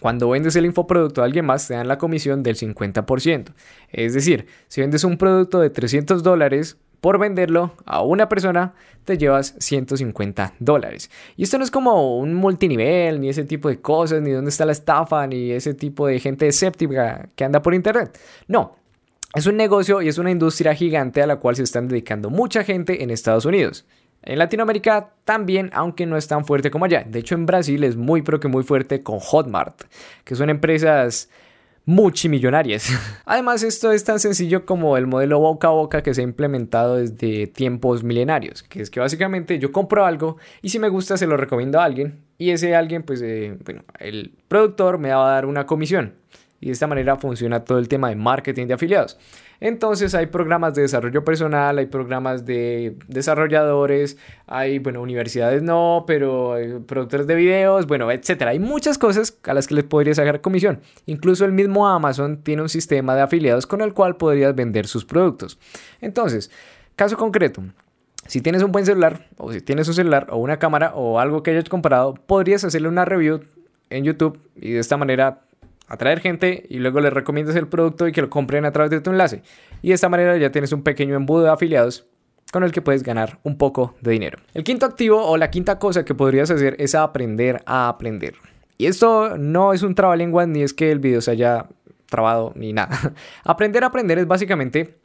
cuando 0.00 0.28
vendes 0.30 0.56
el 0.56 0.66
infoproducto 0.66 1.22
a 1.22 1.26
alguien 1.26 1.44
más, 1.44 1.68
te 1.68 1.74
dan 1.74 1.88
la 1.88 1.98
comisión 1.98 2.42
del 2.42 2.56
50%. 2.56 3.52
Es 3.90 4.14
decir, 4.14 4.46
si 4.68 4.80
vendes 4.80 5.04
un 5.04 5.18
producto 5.18 5.60
de 5.60 5.70
300 5.70 6.22
dólares, 6.22 6.78
por 7.00 7.18
venderlo 7.18 7.72
a 7.86 8.02
una 8.02 8.28
persona 8.28 8.74
te 9.04 9.16
llevas 9.16 9.54
150 9.58 10.54
dólares. 10.58 11.10
Y 11.36 11.44
esto 11.44 11.58
no 11.58 11.64
es 11.64 11.70
como 11.70 12.18
un 12.18 12.34
multinivel, 12.34 13.20
ni 13.20 13.28
ese 13.28 13.44
tipo 13.44 13.68
de 13.68 13.80
cosas, 13.80 14.20
ni 14.20 14.30
dónde 14.30 14.50
está 14.50 14.66
la 14.66 14.72
estafa, 14.72 15.26
ni 15.26 15.50
ese 15.52 15.74
tipo 15.74 16.06
de 16.06 16.20
gente 16.20 16.46
escéptica 16.46 17.28
que 17.34 17.44
anda 17.44 17.62
por 17.62 17.74
internet. 17.74 18.18
No, 18.48 18.76
es 19.34 19.46
un 19.46 19.56
negocio 19.56 20.02
y 20.02 20.08
es 20.08 20.18
una 20.18 20.30
industria 20.30 20.74
gigante 20.74 21.22
a 21.22 21.26
la 21.26 21.36
cual 21.36 21.56
se 21.56 21.62
están 21.62 21.88
dedicando 21.88 22.30
mucha 22.30 22.64
gente 22.64 23.02
en 23.02 23.10
Estados 23.10 23.44
Unidos. 23.44 23.86
En 24.22 24.38
Latinoamérica 24.38 25.10
también, 25.24 25.70
aunque 25.72 26.06
no 26.06 26.16
es 26.16 26.28
tan 26.28 26.44
fuerte 26.44 26.70
como 26.70 26.84
allá. 26.84 27.04
De 27.06 27.20
hecho, 27.20 27.34
en 27.34 27.46
Brasil 27.46 27.84
es 27.84 27.96
muy, 27.96 28.22
pero 28.22 28.38
que 28.38 28.48
muy 28.48 28.62
fuerte 28.62 29.02
con 29.02 29.18
Hotmart, 29.18 29.82
que 30.24 30.34
son 30.34 30.50
empresas 30.50 31.30
multimillonarias. 31.86 32.90
Además, 33.24 33.62
esto 33.62 33.92
es 33.92 34.04
tan 34.04 34.20
sencillo 34.20 34.66
como 34.66 34.96
el 34.96 35.06
modelo 35.06 35.38
boca 35.38 35.68
a 35.68 35.72
boca 35.72 36.02
que 36.02 36.14
se 36.14 36.20
ha 36.20 36.24
implementado 36.24 36.96
desde 36.96 37.46
tiempos 37.46 38.04
milenarios, 38.04 38.62
que 38.62 38.82
es 38.82 38.90
que 38.90 39.00
básicamente 39.00 39.58
yo 39.58 39.72
compro 39.72 40.04
algo 40.04 40.36
y 40.62 40.68
si 40.68 40.78
me 40.78 40.88
gusta 40.88 41.16
se 41.16 41.26
lo 41.26 41.36
recomiendo 41.36 41.80
a 41.80 41.84
alguien 41.84 42.22
y 42.38 42.50
ese 42.50 42.74
alguien, 42.74 43.02
pues, 43.02 43.20
eh, 43.22 43.56
bueno, 43.64 43.82
el 43.98 44.32
productor 44.48 44.98
me 44.98 45.10
va 45.10 45.28
a 45.28 45.34
dar 45.34 45.46
una 45.46 45.66
comisión. 45.66 46.14
Y 46.60 46.66
de 46.66 46.72
esta 46.72 46.86
manera 46.86 47.16
funciona 47.16 47.64
todo 47.64 47.78
el 47.78 47.88
tema 47.88 48.10
de 48.10 48.16
marketing 48.16 48.66
de 48.66 48.74
afiliados. 48.74 49.18
Entonces 49.60 50.14
hay 50.14 50.26
programas 50.26 50.74
de 50.74 50.82
desarrollo 50.82 51.24
personal, 51.24 51.78
hay 51.78 51.86
programas 51.86 52.44
de 52.44 52.96
desarrolladores, 53.08 54.18
hay, 54.46 54.78
bueno, 54.78 55.00
universidades 55.02 55.62
no, 55.62 56.04
pero 56.06 56.56
productores 56.86 57.26
de 57.26 57.34
videos, 57.34 57.86
bueno, 57.86 58.10
etcétera. 58.10 58.50
Hay 58.50 58.58
muchas 58.58 58.98
cosas 58.98 59.38
a 59.44 59.54
las 59.54 59.66
que 59.66 59.74
les 59.74 59.84
podrías 59.84 60.16
sacar 60.16 60.40
comisión. 60.40 60.80
Incluso 61.06 61.44
el 61.44 61.52
mismo 61.52 61.88
Amazon 61.88 62.42
tiene 62.42 62.62
un 62.62 62.68
sistema 62.68 63.14
de 63.14 63.22
afiliados 63.22 63.66
con 63.66 63.80
el 63.80 63.92
cual 63.92 64.16
podrías 64.16 64.54
vender 64.54 64.86
sus 64.86 65.04
productos. 65.04 65.58
Entonces, 66.00 66.50
caso 66.96 67.16
concreto. 67.16 67.62
Si 68.26 68.40
tienes 68.40 68.62
un 68.62 68.70
buen 68.70 68.86
celular, 68.86 69.26
o 69.38 69.52
si 69.52 69.60
tienes 69.60 69.88
un 69.88 69.94
celular, 69.94 70.26
o 70.30 70.36
una 70.36 70.58
cámara, 70.58 70.92
o 70.94 71.18
algo 71.20 71.42
que 71.42 71.50
hayas 71.50 71.68
comprado, 71.68 72.14
podrías 72.14 72.64
hacerle 72.64 72.88
una 72.88 73.04
review 73.04 73.40
en 73.88 74.04
YouTube 74.04 74.38
y 74.54 74.72
de 74.72 74.78
esta 74.78 74.96
manera 74.96 75.40
atraer 75.90 76.20
gente 76.20 76.64
y 76.70 76.78
luego 76.78 77.00
les 77.00 77.12
recomiendas 77.12 77.56
el 77.56 77.68
producto 77.68 78.08
y 78.08 78.12
que 78.12 78.22
lo 78.22 78.30
compren 78.30 78.64
a 78.64 78.72
través 78.72 78.90
de 78.90 79.00
tu 79.00 79.10
enlace. 79.10 79.42
Y 79.82 79.88
de 79.88 79.94
esta 79.94 80.08
manera 80.08 80.36
ya 80.38 80.50
tienes 80.50 80.72
un 80.72 80.82
pequeño 80.82 81.16
embudo 81.16 81.42
de 81.42 81.50
afiliados 81.50 82.06
con 82.52 82.64
el 82.64 82.72
que 82.72 82.80
puedes 82.80 83.02
ganar 83.02 83.38
un 83.42 83.58
poco 83.58 83.94
de 84.00 84.12
dinero. 84.12 84.38
El 84.54 84.64
quinto 84.64 84.86
activo 84.86 85.22
o 85.22 85.36
la 85.36 85.50
quinta 85.50 85.78
cosa 85.78 86.04
que 86.04 86.14
podrías 86.14 86.50
hacer 86.50 86.76
es 86.78 86.94
aprender 86.94 87.62
a 87.66 87.88
aprender. 87.88 88.34
Y 88.78 88.86
esto 88.86 89.36
no 89.36 89.72
es 89.72 89.82
un 89.82 89.94
trabalengua 89.94 90.46
ni 90.46 90.62
es 90.62 90.72
que 90.72 90.90
el 90.90 91.00
video 91.00 91.20
se 91.20 91.32
haya 91.32 91.66
trabado 92.06 92.52
ni 92.54 92.72
nada. 92.72 92.96
aprender 93.44 93.84
a 93.84 93.88
aprender 93.88 94.18
es 94.18 94.26
básicamente 94.26 94.96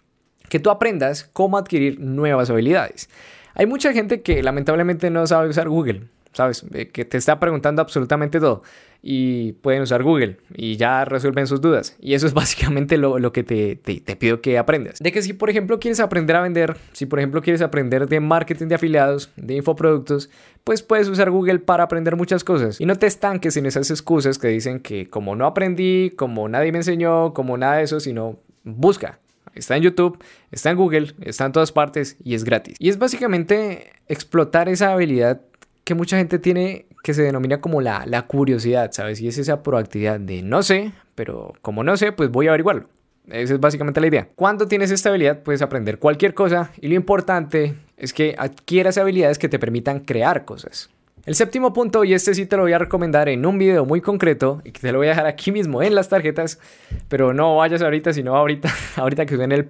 que 0.49 0.59
tú 0.59 0.69
aprendas 0.69 1.29
cómo 1.33 1.57
adquirir 1.57 1.99
nuevas 1.99 2.49
habilidades. 2.49 3.09
Hay 3.55 3.65
mucha 3.65 3.91
gente 3.93 4.21
que 4.21 4.43
lamentablemente 4.43 5.09
no 5.09 5.25
sabe 5.25 5.49
usar 5.49 5.67
Google. 5.67 6.09
¿Sabes? 6.35 6.65
Que 6.91 7.05
te 7.05 7.17
está 7.17 7.39
preguntando 7.39 7.81
absolutamente 7.81 8.39
todo 8.39 8.61
y 9.07 9.53
pueden 9.53 9.83
usar 9.83 10.01
Google 10.01 10.37
y 10.55 10.77
ya 10.77 11.05
resuelven 11.05 11.45
sus 11.45 11.61
dudas. 11.61 11.95
Y 11.99 12.15
eso 12.15 12.25
es 12.25 12.33
básicamente 12.35 12.97
lo, 12.97 13.31
que 13.31 13.43
te, 13.43 13.75
te, 13.75 14.15
pido 14.15 14.41
que 14.41 14.57
aprendas. 14.57 14.97
De 14.99 15.11
que 15.11 15.21
si, 15.21 15.33
por 15.33 15.51
ejemplo, 15.51 15.79
quieres 15.79 15.99
aprender 15.99 16.35
a 16.35 16.41
vender, 16.41 16.75
si, 16.91 17.05
por 17.05 17.19
ejemplo, 17.19 17.43
quieres 17.43 17.61
aprender 17.61 18.07
de 18.07 18.19
marketing 18.19 18.67
de 18.67 18.75
afiliados, 18.75 19.29
de 19.35 19.55
infoproductos, 19.55 20.31
pues 20.63 20.81
puedes 20.81 21.07
usar 21.07 21.29
Google 21.29 21.59
para 21.59 21.83
aprender 21.83 22.15
muchas 22.15 22.43
cosas. 22.43 22.81
Y 22.81 22.87
no 22.87 22.95
te 22.95 23.05
estanques 23.05 23.55
en 23.57 23.67
esas 23.67 23.91
excusas 23.91 24.39
que 24.39 24.47
dicen 24.47 24.79
que 24.79 25.07
como 25.07 25.35
no 25.35 25.45
aprendí, 25.45 26.11
como 26.15 26.49
nadie 26.49 26.71
me 26.71 26.79
enseñó, 26.79 27.33
como 27.35 27.57
nada 27.57 27.77
de 27.77 27.83
eso, 27.83 27.99
sino 27.99 28.39
busca. 28.63 29.19
Está 29.53 29.77
en 29.77 29.83
YouTube, 29.83 30.17
está 30.51 30.71
en 30.71 30.77
Google, 30.77 31.13
está 31.21 31.45
en 31.45 31.51
todas 31.51 31.71
partes 31.71 32.17
y 32.23 32.33
es 32.33 32.43
gratis. 32.43 32.75
Y 32.79 32.89
es 32.89 32.97
básicamente 32.97 33.93
explotar 34.07 34.67
esa 34.67 34.91
habilidad 34.91 35.41
que 35.85 35.95
mucha 35.95 36.17
gente 36.17 36.39
tiene 36.39 36.87
que 37.03 37.13
se 37.13 37.21
denomina 37.21 37.61
como 37.61 37.79
la, 37.79 38.05
la 38.07 38.23
curiosidad, 38.23 38.91
¿sabes? 38.91 39.21
Y 39.21 39.27
es 39.27 39.37
esa 39.37 39.61
proactividad 39.61 40.19
de 40.19 40.41
no 40.41 40.63
sé, 40.63 40.91
pero 41.13 41.53
como 41.61 41.83
no 41.83 41.95
sé, 41.95 42.11
pues 42.11 42.29
voy 42.31 42.47
a 42.47 42.49
averiguarlo. 42.49 42.89
Esa 43.27 43.53
es 43.53 43.59
básicamente 43.59 44.01
la 44.01 44.07
idea. 44.07 44.27
Cuando 44.35 44.67
tienes 44.67 44.91
esta 44.91 45.09
habilidad, 45.09 45.43
puedes 45.43 45.61
aprender 45.61 45.99
cualquier 45.99 46.33
cosa 46.33 46.71
y 46.81 46.87
lo 46.87 46.95
importante 46.95 47.75
es 47.97 48.11
que 48.11 48.35
adquieras 48.37 48.97
habilidades 48.97 49.37
que 49.37 49.49
te 49.49 49.59
permitan 49.59 49.99
crear 49.99 50.45
cosas. 50.45 50.89
El 51.25 51.33
séptimo 51.33 51.73
punto, 51.73 52.03
y 52.03 52.13
este 52.13 52.35
sí 52.35 52.45
te 52.45 52.55
lo 52.55 52.63
voy 52.63 52.73
a 52.73 52.77
recomendar 52.77 53.29
en 53.29 53.47
un 53.47 53.57
video 53.57 53.83
muy 53.83 53.99
concreto, 53.99 54.61
y 54.63 54.71
que 54.71 54.79
te 54.79 54.91
lo 54.91 54.99
voy 54.99 55.07
a 55.07 55.11
dejar 55.11 55.25
aquí 55.25 55.51
mismo 55.51 55.81
en 55.81 55.95
las 55.95 56.07
tarjetas, 56.07 56.59
pero 57.07 57.33
no 57.33 57.55
vayas 57.55 57.81
ahorita, 57.81 58.13
sino 58.13 58.35
ahorita, 58.35 58.69
ahorita 58.95 59.25
que 59.25 59.35
suene 59.35 59.55
el 59.55 59.69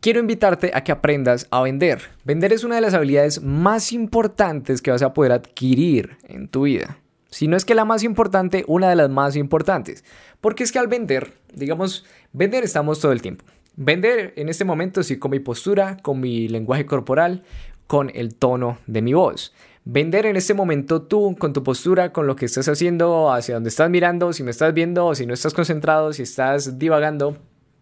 quiero 0.00 0.20
invitarte 0.20 0.72
a 0.74 0.82
que 0.82 0.92
aprendas 0.92 1.46
a 1.50 1.62
vender. 1.62 2.00
Vender 2.24 2.52
es 2.52 2.64
una 2.64 2.74
de 2.74 2.80
las 2.80 2.94
habilidades 2.94 3.42
más 3.42 3.92
importantes 3.92 4.82
que 4.82 4.90
vas 4.90 5.02
a 5.02 5.12
poder 5.12 5.32
adquirir 5.32 6.16
en 6.26 6.48
tu 6.48 6.62
vida. 6.62 6.98
Si 7.30 7.46
no 7.46 7.56
es 7.56 7.64
que 7.64 7.74
la 7.74 7.84
más 7.84 8.02
importante, 8.02 8.64
una 8.66 8.88
de 8.88 8.96
las 8.96 9.10
más 9.10 9.36
importantes. 9.36 10.04
Porque 10.40 10.64
es 10.64 10.72
que 10.72 10.78
al 10.78 10.88
vender, 10.88 11.34
digamos, 11.54 12.04
vender 12.32 12.64
estamos 12.64 12.98
todo 13.00 13.12
el 13.12 13.22
tiempo. 13.22 13.44
Vender 13.76 14.32
en 14.36 14.48
este 14.48 14.64
momento 14.64 15.02
sí 15.02 15.18
con 15.18 15.30
mi 15.30 15.38
postura, 15.38 15.96
con 16.02 16.18
mi 16.18 16.48
lenguaje 16.48 16.86
corporal, 16.86 17.44
con 17.86 18.10
el 18.14 18.34
tono 18.34 18.78
de 18.86 19.02
mi 19.02 19.12
voz. 19.12 19.54
Vender 19.84 20.26
en 20.26 20.36
este 20.36 20.54
momento 20.54 21.02
tú, 21.02 21.36
con 21.38 21.52
tu 21.52 21.62
postura, 21.62 22.12
con 22.12 22.26
lo 22.26 22.36
que 22.36 22.46
estás 22.46 22.68
haciendo, 22.68 23.32
hacia 23.32 23.54
donde 23.54 23.70
estás 23.70 23.88
mirando, 23.90 24.32
si 24.32 24.42
me 24.42 24.50
estás 24.50 24.74
viendo 24.74 25.14
si 25.14 25.24
no 25.24 25.32
estás 25.32 25.54
concentrado, 25.54 26.12
si 26.12 26.22
estás 26.22 26.78
divagando, 26.78 27.38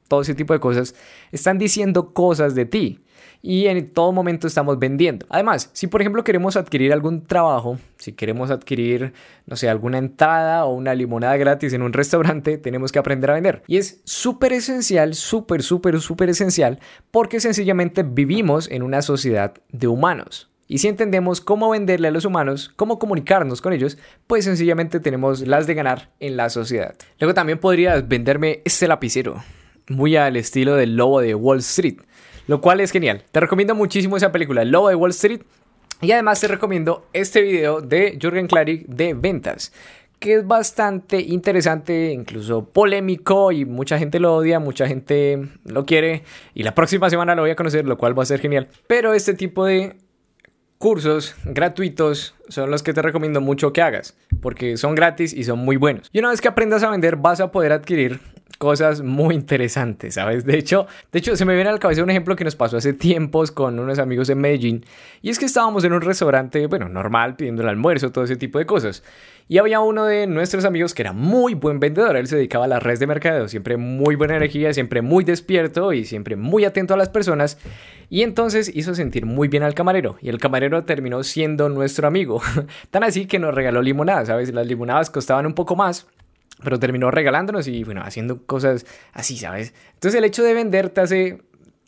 todo 0.09 0.23
ese 0.23 0.35
tipo 0.35 0.53
de 0.53 0.61
cosas, 0.61 0.95
están 1.31 1.59
diciendo 1.59 2.13
cosas 2.13 2.55
de 2.55 2.65
ti 2.65 3.01
y 3.43 3.67
en 3.67 3.93
todo 3.93 4.13
momento 4.13 4.47
estamos 4.47 4.79
vendiendo. 4.79 5.27
Además, 5.29 5.71
si 5.73 5.87
por 5.87 6.01
ejemplo 6.01 6.25
queremos 6.25 6.57
adquirir 6.57 6.93
algún 6.93 7.25
trabajo, 7.25 7.79
si 7.97 8.13
queremos 8.13 8.51
adquirir, 8.51 9.13
no 9.47 9.57
sé, 9.57 9.69
alguna 9.69 9.99
entrada 9.99 10.65
o 10.65 10.75
una 10.75 10.95
limonada 10.95 11.37
gratis 11.37 11.73
en 11.73 11.83
un 11.83 11.93
restaurante, 11.93 12.59
tenemos 12.59 12.93
que 12.93 12.99
aprender 12.99 13.31
a 13.31 13.35
vender. 13.35 13.63
Y 13.67 13.77
es 13.77 14.01
súper 14.05 14.53
esencial, 14.53 15.15
súper, 15.15 15.63
súper, 15.63 16.01
súper 16.01 16.31
esencial, 16.31 16.81
porque 17.11 17.41
sencillamente 17.41 18.03
vivimos 18.03 18.69
en 18.71 18.83
una 18.83 19.03
sociedad 19.03 19.55
de 19.71 19.87
humanos. 19.87 20.51
Y 20.71 20.79
si 20.79 20.89
entendemos 20.89 21.41
cómo 21.41 21.71
venderle 21.71 22.09
a 22.09 22.11
los 22.11 22.27
humanos, 22.27 22.71
cómo 22.77 22.99
comunicarnos 22.99 23.63
con 23.63 23.73
ellos, 23.73 23.97
pues 24.27 24.45
sencillamente 24.45 25.01
tenemos 25.01 25.47
las 25.47 25.67
de 25.67 25.73
ganar 25.73 26.11
en 26.21 26.37
la 26.37 26.51
sociedad. 26.51 26.95
Luego 27.19 27.33
también 27.33 27.59
podrías 27.59 28.07
venderme 28.07 28.61
este 28.67 28.87
lapicero, 28.87 29.43
muy 29.89 30.17
al 30.17 30.37
estilo 30.37 30.77
del 30.77 30.97
lobo 30.97 31.21
de 31.21 31.35
Wall 31.35 31.59
Street 31.59 31.99
lo 32.49 32.61
cual 32.61 32.81
es 32.81 32.91
genial. 32.91 33.23
Te 33.31 33.39
recomiendo 33.39 33.77
muchísimo 33.77 34.17
esa 34.17 34.33
película, 34.33 34.63
El 34.63 34.71
Lobo 34.71 34.89
de 34.89 34.97
Wall 34.97 35.11
Street. 35.11 35.43
Y 36.01 36.11
además 36.13 36.41
te 36.41 36.49
recomiendo 36.49 37.07
este 37.13 37.43
video 37.43 37.81
de 37.81 38.19
Jürgen 38.21 38.47
Klarik 38.47 38.87
de 38.87 39.15
ventas, 39.15 39.73
que 40.19 40.35
es 40.35 40.47
bastante 40.47 41.21
interesante, 41.21 42.13
incluso 42.13 42.65
polémico 42.65 43.53
y 43.53 43.65
mucha 43.65 43.99
gente 43.99 44.19
lo 44.19 44.37
odia, 44.37 44.61
mucha 44.61 44.87
gente 44.87 45.49
lo 45.65 45.85
quiere 45.85 46.23
y 46.55 46.63
la 46.63 46.75
próxima 46.75 47.11
semana 47.11 47.35
lo 47.35 47.43
voy 47.43 47.51
a 47.51 47.57
conocer, 47.57 47.85
lo 47.85 47.99
cual 47.99 48.19
va 48.19 48.23
a 48.23 48.27
ser 48.27 48.41
genial. 48.41 48.69
Pero 48.87 49.13
este 49.13 49.35
tipo 49.35 49.65
de 49.65 49.97
cursos 50.79 51.35
gratuitos 51.45 52.37
son 52.49 52.71
los 52.71 52.85
que 52.85 52.95
te 52.95 53.03
recomiendo 53.03 53.41
mucho 53.41 53.73
que 53.73 53.83
hagas, 53.83 54.17
porque 54.41 54.77
son 54.77 54.95
gratis 54.95 55.35
y 55.35 55.43
son 55.43 55.59
muy 55.59 55.77
buenos. 55.77 56.09
Y 56.13 56.21
una 56.21 56.31
vez 56.31 56.41
que 56.41 56.49
aprendas 56.49 56.85
a 56.85 56.91
vender 56.91 57.17
vas 57.17 57.41
a 57.41 57.51
poder 57.51 57.73
adquirir 57.73 58.21
cosas 58.59 59.03
muy 59.03 59.37
interesantes, 59.37 60.15
¿sabes? 60.15 60.45
De 60.45 60.59
hecho, 60.59 60.87
de 61.13 61.21
hecho, 61.21 61.37
se 61.37 61.45
me 61.45 61.55
viene 61.55 61.71
a 61.71 61.73
la 61.73 61.79
cabeza 61.79 62.03
un 62.03 62.11
ejemplo 62.11 62.35
que 62.37 62.45
nos 62.45 62.57
pasó 62.57 62.77
hace 62.77 62.93
tiempos 62.93 63.53
con 63.53 63.79
unos 63.79 64.01
amigos 64.01 64.29
en 64.31 64.39
Medellín. 64.39 64.85
Y 65.23 65.31
es 65.31 65.39
que 65.39 65.45
estábamos 65.45 65.85
en 65.85 65.93
un 65.93 66.01
restaurante, 66.01 66.67
bueno, 66.67 66.89
normal, 66.89 67.37
pidiendo 67.37 67.63
el 67.63 67.69
almuerzo, 67.69 68.11
todo 68.11 68.25
ese 68.25 68.37
tipo 68.37 68.59
de 68.59 68.67
cosas. 68.67 69.05
Y 69.51 69.57
había 69.57 69.81
uno 69.81 70.05
de 70.05 70.27
nuestros 70.27 70.67
amigos 70.67 70.93
que 70.93 71.03
era 71.03 71.13
muy 71.13 71.55
buen 71.55 71.81
vendedor. 71.81 72.17
Él 72.17 72.27
se 72.27 72.37
dedicaba 72.37 72.67
a 72.67 72.69
las 72.69 72.83
redes 72.83 73.01
de 73.01 73.07
mercadeo, 73.07 73.49
siempre 73.49 73.79
muy 73.79 74.15
buena 74.15 74.37
energía, 74.37 74.75
siempre 74.75 75.01
muy 75.01 75.25
despierto 75.25 75.95
y 75.95 76.05
siempre 76.05 76.37
muy 76.37 76.67
atento 76.67 76.93
a 76.93 76.99
las 76.99 77.09
personas. 77.09 77.59
Y 78.11 78.23
entonces 78.23 78.71
hizo 78.75 78.95
sentir 78.95 79.25
muy 79.25 79.49
bien 79.49 79.63
al 79.63 79.73
camarero. 79.73 80.17
Y 80.21 80.29
el 80.29 80.39
camarero 80.39 80.85
terminó 80.85 81.23
siendo 81.23 81.71
nuestro 81.71 82.07
amigo. 82.09 82.43
Tan 82.91 83.05
así 83.05 83.27
que 83.27 83.39
nos 83.39 83.55
regaló 83.55 83.81
limonadas, 83.81 84.29
¿sabes? 84.29 84.53
Las 84.53 84.67
limonadas 84.67 85.09
costaban 85.09 85.47
un 85.47 85.55
poco 85.55 85.77
más 85.77 86.07
pero 86.63 86.79
terminó 86.79 87.11
regalándonos 87.11 87.69
y 87.69 87.85
bueno, 87.85 88.03
haciendo 88.05 88.45
cosas 88.47 88.87
así, 89.13 89.37
¿sabes? 89.37 89.75
Entonces 89.95 90.19
el 90.19 90.25
hecho 90.25 90.43
de 90.43 90.55
vender 90.55 90.91
te 90.91 91.01
hace... 91.01 91.43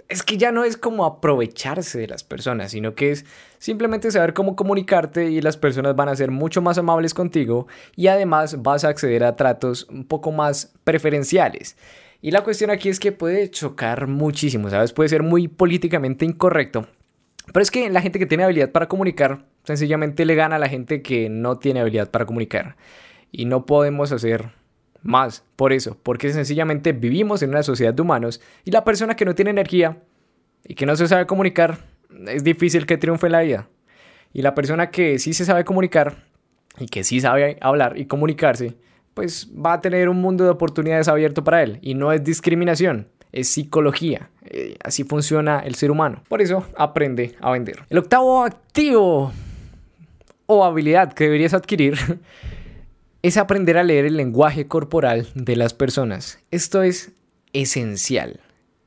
Es 0.09 0.25
que 0.25 0.37
ya 0.37 0.51
no 0.51 0.65
es 0.65 0.77
como 0.77 1.05
aprovecharse 1.05 2.01
de 2.01 2.09
las 2.09 2.25
personas, 2.25 2.73
sino 2.73 2.97
que 2.97 3.13
es 3.13 3.25
simplemente 3.59 4.11
saber 4.11 4.35
cómo 4.35 4.57
comunicarte 4.57 5.31
y 5.31 5.41
las 5.41 5.57
personas 5.57 5.95
van 5.95 6.09
a 6.09 6.17
ser 6.17 6.33
mucho 6.33 6.61
más 6.61 6.79
amables 6.79 7.15
contigo 7.15 7.69
y 7.95 8.09
además 8.09 8.61
vas 8.61 8.83
a 8.83 8.89
acceder 8.89 9.23
a 9.23 9.37
tratos 9.37 9.87
un 9.89 10.05
poco 10.05 10.33
más 10.33 10.73
preferenciales. 10.83 11.77
Y 12.23 12.33
la 12.33 12.43
cuestión 12.43 12.71
aquí 12.71 12.89
es 12.89 12.99
que 12.99 13.13
puede 13.13 13.51
chocar 13.51 14.09
muchísimo, 14.09 14.69
¿sabes? 14.69 14.93
Puede 14.93 15.09
ser 15.09 15.23
muy 15.23 15.47
políticamente 15.47 16.25
incorrecto. 16.25 16.89
Pero 17.53 17.63
es 17.63 17.71
que 17.71 17.89
la 17.89 18.03
gente 18.03 18.19
que 18.19 18.27
tiene 18.27 18.45
habilidad 18.45 18.71
para 18.71 18.89
comunicar 18.89 19.45
sencillamente 19.65 20.25
le 20.25 20.35
gana 20.35 20.57
a 20.57 20.59
la 20.59 20.69
gente 20.69 21.03
que 21.03 21.29
no 21.29 21.59
tiene 21.59 21.81
habilidad 21.81 22.11
para 22.11 22.27
comunicar. 22.27 22.77
Y 23.33 23.45
no 23.45 23.65
podemos 23.65 24.13
hacer 24.13 24.51
más 25.03 25.45
por 25.57 25.73
eso, 25.73 25.97
porque 26.03 26.33
sencillamente 26.33 26.93
vivimos 26.93 27.43
en 27.43 27.51
una 27.51 27.63
sociedad 27.63 27.95
de 27.95 28.03
humanos 28.03 28.41
y 28.65 28.71
la 28.71 28.85
persona 28.85 29.17
que 29.17 29.25
no 29.25 29.35
tiene 29.35 29.51
energía 29.51 29.99
y 30.65 30.75
que 30.75 30.87
no 30.87 30.97
se 30.97 31.09
sabe 31.09 31.27
comunicar, 31.27 31.79
es 32.29 32.45
difícil 32.45 32.87
que 32.87 32.99
triunfe 32.99 33.27
en 33.27 33.33
la 33.33 33.41
vida. 33.41 33.69
Y 34.33 34.43
la 34.43 34.55
persona 34.55 34.91
que 34.91 35.19
sí 35.19 35.33
se 35.33 35.45
sabe 35.45 35.65
comunicar 35.65 36.25
y 36.79 36.87
que 36.87 37.03
sí 37.03 37.21
sabe 37.21 37.59
hablar 37.61 37.99
y 37.99 38.07
comunicarse, 38.07 38.77
pues 39.15 39.51
va 39.55 39.75
a 39.75 39.81
tener 39.81 40.09
un 40.09 40.21
mundo 40.21 40.45
de 40.45 40.51
oportunidades 40.51 41.09
abierto 41.09 41.43
para 41.43 41.63
él. 41.63 41.79
Y 41.83 41.95
no 41.95 42.13
es 42.13 42.23
discriminación, 42.23 43.09
es 43.33 43.49
psicología. 43.49 44.31
Eh, 44.45 44.77
así 44.83 45.05
funciona 45.05 45.61
el 45.61 45.75
ser 45.75 45.91
humano. 45.91 46.23
Por 46.29 46.41
eso 46.41 46.65
aprende 46.77 47.35
a 47.41 47.51
vender. 47.51 47.85
El 47.89 47.99
octavo 47.99 48.45
activo 48.45 49.33
o 50.47 50.65
habilidad 50.65 51.13
que 51.13 51.25
deberías 51.25 51.55
adquirir 51.55 51.97
es 53.23 53.37
aprender 53.37 53.77
a 53.77 53.83
leer 53.83 54.07
el 54.07 54.17
lenguaje 54.17 54.67
corporal 54.67 55.29
de 55.35 55.57
las 55.57 55.75
personas. 55.75 56.39
Esto 56.51 56.83
es 56.83 57.13
esencial, 57.53 58.41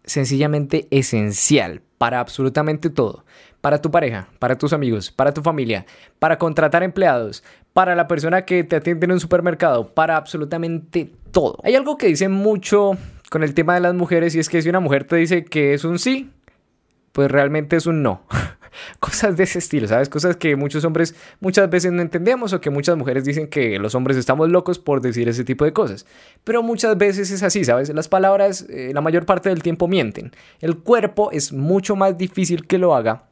sencillamente 0.03 0.87
esencial 0.91 1.81
para 1.97 2.19
absolutamente 2.19 2.89
todo. 2.89 3.25
Para 3.61 3.81
tu 3.81 3.91
pareja, 3.91 4.27
para 4.39 4.57
tus 4.57 4.73
amigos, 4.73 5.11
para 5.11 5.33
tu 5.33 5.41
familia, 5.41 5.85
para 6.19 6.37
contratar 6.37 6.83
empleados, 6.83 7.43
para 7.71 7.95
la 7.95 8.09
persona 8.09 8.43
que 8.43 8.63
te 8.65 8.75
atiende 8.75 9.05
en 9.05 9.13
un 9.13 9.19
supermercado, 9.21 9.93
para 9.93 10.17
absolutamente 10.17 11.11
todo. 11.31 11.59
Hay 11.63 11.75
algo 11.75 11.97
que 11.97 12.07
dice 12.07 12.27
mucho 12.27 12.97
con 13.29 13.41
el 13.41 13.53
tema 13.53 13.75
de 13.75 13.79
las 13.79 13.93
mujeres 13.93 14.35
y 14.35 14.39
es 14.39 14.49
que 14.49 14.61
si 14.61 14.67
una 14.67 14.81
mujer 14.81 15.05
te 15.05 15.15
dice 15.15 15.45
que 15.45 15.73
es 15.73 15.85
un 15.85 15.97
sí, 15.97 16.29
pues 17.13 17.31
realmente 17.31 17.77
es 17.77 17.85
un 17.85 18.03
no. 18.03 18.23
cosas 18.99 19.37
de 19.37 19.43
ese 19.43 19.59
estilo, 19.59 19.87
¿sabes? 19.87 20.09
Cosas 20.09 20.35
que 20.35 20.55
muchos 20.55 20.83
hombres 20.83 21.15
muchas 21.39 21.69
veces 21.69 21.91
no 21.91 22.01
entendemos 22.01 22.53
o 22.53 22.61
que 22.61 22.69
muchas 22.69 22.97
mujeres 22.97 23.23
dicen 23.23 23.47
que 23.47 23.79
los 23.79 23.95
hombres 23.95 24.17
estamos 24.17 24.49
locos 24.49 24.79
por 24.79 25.01
decir 25.01 25.29
ese 25.29 25.43
tipo 25.43 25.65
de 25.65 25.73
cosas. 25.73 26.05
Pero 26.43 26.63
muchas 26.63 26.97
veces 26.97 27.31
es 27.31 27.43
así, 27.43 27.63
¿sabes? 27.63 27.93
Las 27.93 28.07
palabras 28.07 28.65
eh, 28.69 28.91
la 28.93 29.01
mayor 29.01 29.25
parte 29.25 29.49
del 29.49 29.63
tiempo 29.63 29.87
mienten. 29.87 30.31
El 30.59 30.79
cuerpo 30.79 31.31
es 31.31 31.53
mucho 31.53 31.95
más 31.95 32.17
difícil 32.17 32.67
que 32.67 32.77
lo 32.77 32.95
haga. 32.95 33.25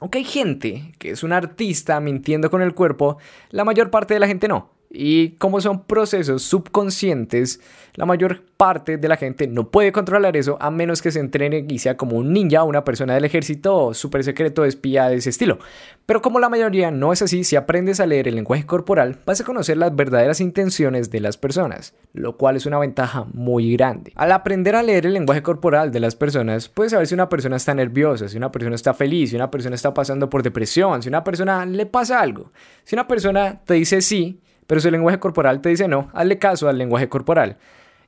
Aunque 0.00 0.18
hay 0.18 0.24
gente 0.24 0.92
que 0.98 1.10
es 1.10 1.22
un 1.22 1.32
artista 1.32 2.00
mintiendo 2.00 2.50
con 2.50 2.60
el 2.60 2.74
cuerpo, 2.74 3.18
la 3.50 3.64
mayor 3.64 3.90
parte 3.90 4.14
de 4.14 4.20
la 4.20 4.26
gente 4.26 4.48
no. 4.48 4.70
Y 4.94 5.30
como 5.36 5.62
son 5.62 5.84
procesos 5.84 6.42
subconscientes, 6.42 7.60
la 7.94 8.04
mayor 8.04 8.42
parte 8.58 8.98
de 8.98 9.08
la 9.08 9.16
gente 9.16 9.46
no 9.46 9.70
puede 9.70 9.90
controlar 9.90 10.36
eso 10.36 10.58
a 10.60 10.70
menos 10.70 11.00
que 11.00 11.10
se 11.10 11.18
entrene 11.18 11.64
y 11.66 11.78
sea 11.78 11.96
como 11.96 12.16
un 12.16 12.32
ninja, 12.34 12.62
una 12.62 12.84
persona 12.84 13.14
del 13.14 13.24
ejército 13.24 13.74
o 13.74 13.94
súper 13.94 14.22
secreto, 14.22 14.66
espía 14.66 15.08
de 15.08 15.16
ese 15.16 15.30
estilo. 15.30 15.58
Pero 16.04 16.20
como 16.20 16.40
la 16.40 16.50
mayoría 16.50 16.90
no 16.90 17.12
es 17.12 17.22
así, 17.22 17.42
si 17.42 17.56
aprendes 17.56 18.00
a 18.00 18.06
leer 18.06 18.28
el 18.28 18.34
lenguaje 18.34 18.66
corporal, 18.66 19.18
vas 19.24 19.40
a 19.40 19.44
conocer 19.44 19.78
las 19.78 19.96
verdaderas 19.96 20.42
intenciones 20.42 21.10
de 21.10 21.20
las 21.20 21.38
personas, 21.38 21.94
lo 22.12 22.36
cual 22.36 22.56
es 22.56 22.66
una 22.66 22.78
ventaja 22.78 23.26
muy 23.32 23.72
grande. 23.74 24.12
Al 24.16 24.32
aprender 24.32 24.76
a 24.76 24.82
leer 24.82 25.06
el 25.06 25.14
lenguaje 25.14 25.42
corporal 25.42 25.90
de 25.90 26.00
las 26.00 26.16
personas, 26.16 26.68
puedes 26.68 26.92
saber 26.92 27.06
si 27.06 27.14
una 27.14 27.30
persona 27.30 27.56
está 27.56 27.74
nerviosa, 27.74 28.28
si 28.28 28.36
una 28.36 28.52
persona 28.52 28.74
está 28.74 28.92
feliz, 28.92 29.30
si 29.30 29.36
una 29.36 29.50
persona 29.50 29.74
está 29.74 29.94
pasando 29.94 30.28
por 30.28 30.42
depresión, 30.42 31.02
si 31.02 31.08
una 31.08 31.24
persona 31.24 31.64
le 31.64 31.86
pasa 31.86 32.20
algo. 32.20 32.52
Si 32.84 32.94
una 32.94 33.08
persona 33.08 33.62
te 33.64 33.74
dice 33.74 34.02
sí, 34.02 34.40
pero 34.72 34.80
si 34.80 34.88
el 34.88 34.92
lenguaje 34.92 35.18
corporal 35.18 35.60
te 35.60 35.68
dice 35.68 35.86
no, 35.86 36.08
hazle 36.14 36.38
caso 36.38 36.66
al 36.66 36.78
lenguaje 36.78 37.06
corporal. 37.10 37.58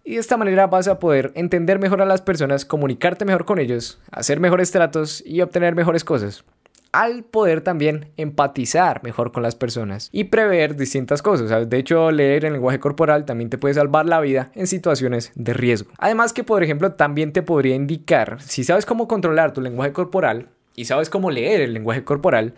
Y 0.03 0.15
de 0.15 0.21
esta 0.21 0.39
manera 0.39 0.67
vas 0.67 0.89
a 0.89 0.99
poder 0.99 1.31
entender 1.35 1.79
mejor 1.79 2.01
a 2.01 2.07
las 2.07 2.23
personas, 2.23 2.65
comunicarte 2.65 3.27
mejor 3.27 3.45
con 3.45 3.59
ellos, 3.59 4.01
hacer 4.11 4.41
mejores 4.41 4.71
tratos 4.71 5.23
y 5.27 5.43
obtener 5.43 5.75
mejores 5.75 6.05
cosas. 6.05 6.43
Al 6.91 7.23
poder 7.25 7.61
también 7.61 8.13
empatizar 8.17 9.03
mejor 9.03 9.31
con 9.31 9.43
las 9.43 9.57
personas 9.57 10.09
y 10.11 10.25
prever 10.25 10.75
distintas 10.75 11.21
cosas. 11.21 11.69
De 11.69 11.77
hecho, 11.77 12.11
leer 12.11 12.47
el 12.47 12.55
lenguaje 12.55 12.81
corporal 12.81 13.27
también 13.27 13.51
te 13.51 13.59
puede 13.59 13.75
salvar 13.75 14.07
la 14.07 14.23
vida 14.23 14.51
en 14.55 14.67
situaciones 14.67 15.33
de 15.35 15.53
riesgo. 15.53 15.91
Además 15.99 16.33
que, 16.33 16.45
por 16.45 16.63
ejemplo, 16.63 16.93
también 16.93 17.35
te 17.35 17.43
podría 17.43 17.75
indicar, 17.75 18.41
si 18.41 18.65
sabes 18.65 18.87
cómo 18.87 19.07
controlar 19.07 19.53
tu 19.53 19.61
lenguaje 19.61 19.93
corporal 19.93 20.49
y 20.75 20.87
sabes 20.87 21.11
cómo 21.11 21.31
leer 21.31 21.61
el 21.61 21.75
lenguaje 21.75 22.05
corporal, 22.05 22.55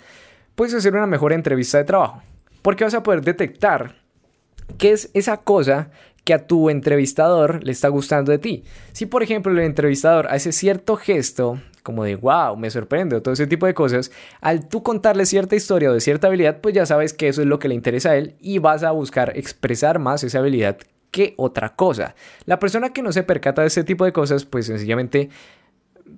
puedes 0.55 0.75
hacer 0.75 0.95
una 0.95 1.09
mejor 1.09 1.33
entrevista 1.33 1.79
de 1.79 1.85
trabajo 1.85 2.23
porque 2.67 2.83
vas 2.83 2.95
a 2.95 3.05
poder 3.05 3.23
detectar 3.23 3.95
qué 4.77 4.91
es 4.91 5.09
esa 5.15 5.37
cosa 5.37 5.93
que 6.25 6.35
a 6.35 6.49
tu 6.49 6.69
entrevistador 6.69 7.63
le 7.63 7.71
está 7.71 7.87
gustando 7.87 8.33
de 8.33 8.39
ti. 8.39 8.65
Si 8.91 9.07
por 9.07 9.23
ejemplo 9.23 9.53
el 9.53 9.61
entrevistador 9.61 10.27
hace 10.31 10.51
cierto 10.51 10.97
gesto 10.97 11.61
como 11.85 12.03
de 12.03 12.17
wow, 12.17 12.57
me 12.57 12.69
sorprende 12.69 13.15
o 13.15 13.23
todo 13.23 13.35
ese 13.35 13.47
tipo 13.47 13.67
de 13.67 13.75
cosas, 13.75 14.11
al 14.41 14.69
tú 14.69 14.83
contarle 14.83 15.27
cierta 15.27 15.55
historia 15.55 15.93
o 15.93 15.95
de 15.95 16.01
cierta 16.01 16.27
habilidad, 16.27 16.61
pues 16.61 16.75
ya 16.75 16.87
sabes 16.87 17.13
que 17.13 17.29
eso 17.29 17.41
es 17.41 17.47
lo 17.47 17.61
que 17.61 17.69
le 17.69 17.77
interesa 17.77 18.11
a 18.11 18.17
él 18.17 18.35
y 18.41 18.59
vas 18.59 18.83
a 18.83 18.91
buscar 18.91 19.39
expresar 19.39 20.01
más 20.01 20.25
esa 20.25 20.41
habilidad 20.41 20.77
que 21.13 21.35
otra 21.37 21.77
cosa. 21.77 22.17
La 22.47 22.59
persona 22.59 22.93
que 22.93 23.01
no 23.01 23.13
se 23.13 23.23
percata 23.23 23.63
de 23.63 23.69
ese 23.69 23.85
tipo 23.85 24.05
de 24.05 24.13
cosas, 24.13 24.45
pues 24.45 24.67
sencillamente 24.67 25.31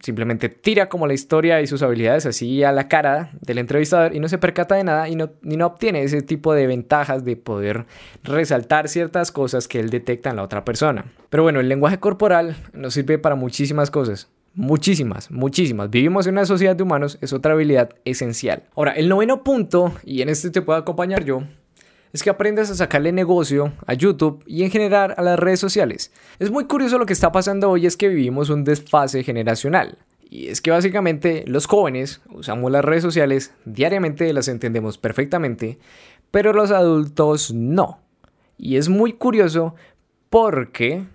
simplemente 0.02 0.49
tira 0.49 0.88
como 0.88 1.07
la 1.07 1.14
historia 1.14 1.61
y 1.61 1.66
sus 1.66 1.83
habilidades 1.83 2.26
así 2.26 2.62
a 2.62 2.73
la 2.73 2.88
cara 2.88 3.30
del 3.40 3.59
entrevistador 3.59 4.14
y 4.14 4.21
no 4.21 4.28
se 4.28 4.38
percata 4.38 4.75
de 4.75 4.85
nada 4.85 5.09
y 5.09 5.16
no, 5.16 5.30
no 5.42 5.66
obtiene 5.66 6.02
ese 6.02 6.23
tipo 6.23 6.54
de 6.54 6.66
ventajas 6.66 7.25
de 7.25 7.37
poder 7.37 7.87
resaltar 8.23 8.88
ciertas 8.88 9.33
cosas 9.33 9.68
que 9.68 9.80
él 9.80 9.90
detecta 9.90 10.30
en 10.30 10.37
la 10.37 10.42
otra 10.42 10.64
persona. 10.64 11.07
Pero 11.30 11.42
bueno, 11.42 11.61
el 11.61 11.68
lenguaje 11.68 11.99
corporal 11.99 12.57
nos 12.73 12.95
sirve 12.95 13.18
para 13.18 13.35
muchísimas 13.35 13.90
cosas. 13.90 14.28
Muchísimas, 14.54 15.30
muchísimas. 15.30 15.88
Vivimos 15.88 16.26
en 16.26 16.35
una 16.35 16.45
sociedad 16.45 16.75
de 16.75 16.83
humanos, 16.83 17.18
es 17.21 17.33
otra 17.33 17.52
habilidad 17.52 17.90
esencial. 18.04 18.64
Ahora, 18.75 18.92
el 18.92 19.09
noveno 19.09 19.45
punto, 19.45 19.95
y 20.04 20.23
en 20.23 20.28
este 20.28 20.50
te 20.50 20.62
puedo 20.62 20.78
acompañar 20.78 21.25
yo, 21.25 21.45
es 22.12 22.23
que 22.23 22.31
aprendas 22.31 22.71
a 22.71 22.75
sacarle 22.75 23.12
negocio 23.12 23.73
a 23.87 23.95
YouTube 23.95 24.43
y 24.47 24.65
en 24.65 24.71
general 24.71 25.15
a 25.17 25.23
las 25.23 25.38
redes 25.38 25.61
sociales. 25.61 26.12
Es 26.38 26.50
muy 26.50 26.65
curioso 26.65 26.99
lo 26.99 27.07
que 27.07 27.12
está 27.12 27.33
pasando 27.33 27.71
hoy, 27.71 27.87
es 27.87 27.97
que 27.97 28.09
vivimos 28.09 28.50
un 28.50 28.65
desfase 28.65 29.23
generacional. 29.23 29.99
Y 30.31 30.49
es 30.49 30.61
que 30.61 30.71
básicamente 30.71 31.45
los 31.47 31.67
jóvenes 31.67 32.21
usamos 32.31 32.71
las 32.71 32.85
redes 32.85 33.03
sociales 33.03 33.55
diariamente, 33.65 34.33
las 34.33 34.49
entendemos 34.49 34.99
perfectamente, 34.99 35.79
pero 36.31 36.53
los 36.53 36.71
adultos 36.71 37.53
no. 37.53 38.00
Y 38.59 38.77
es 38.77 38.88
muy 38.88 39.15
curioso 39.15 39.75
porque 40.29 41.07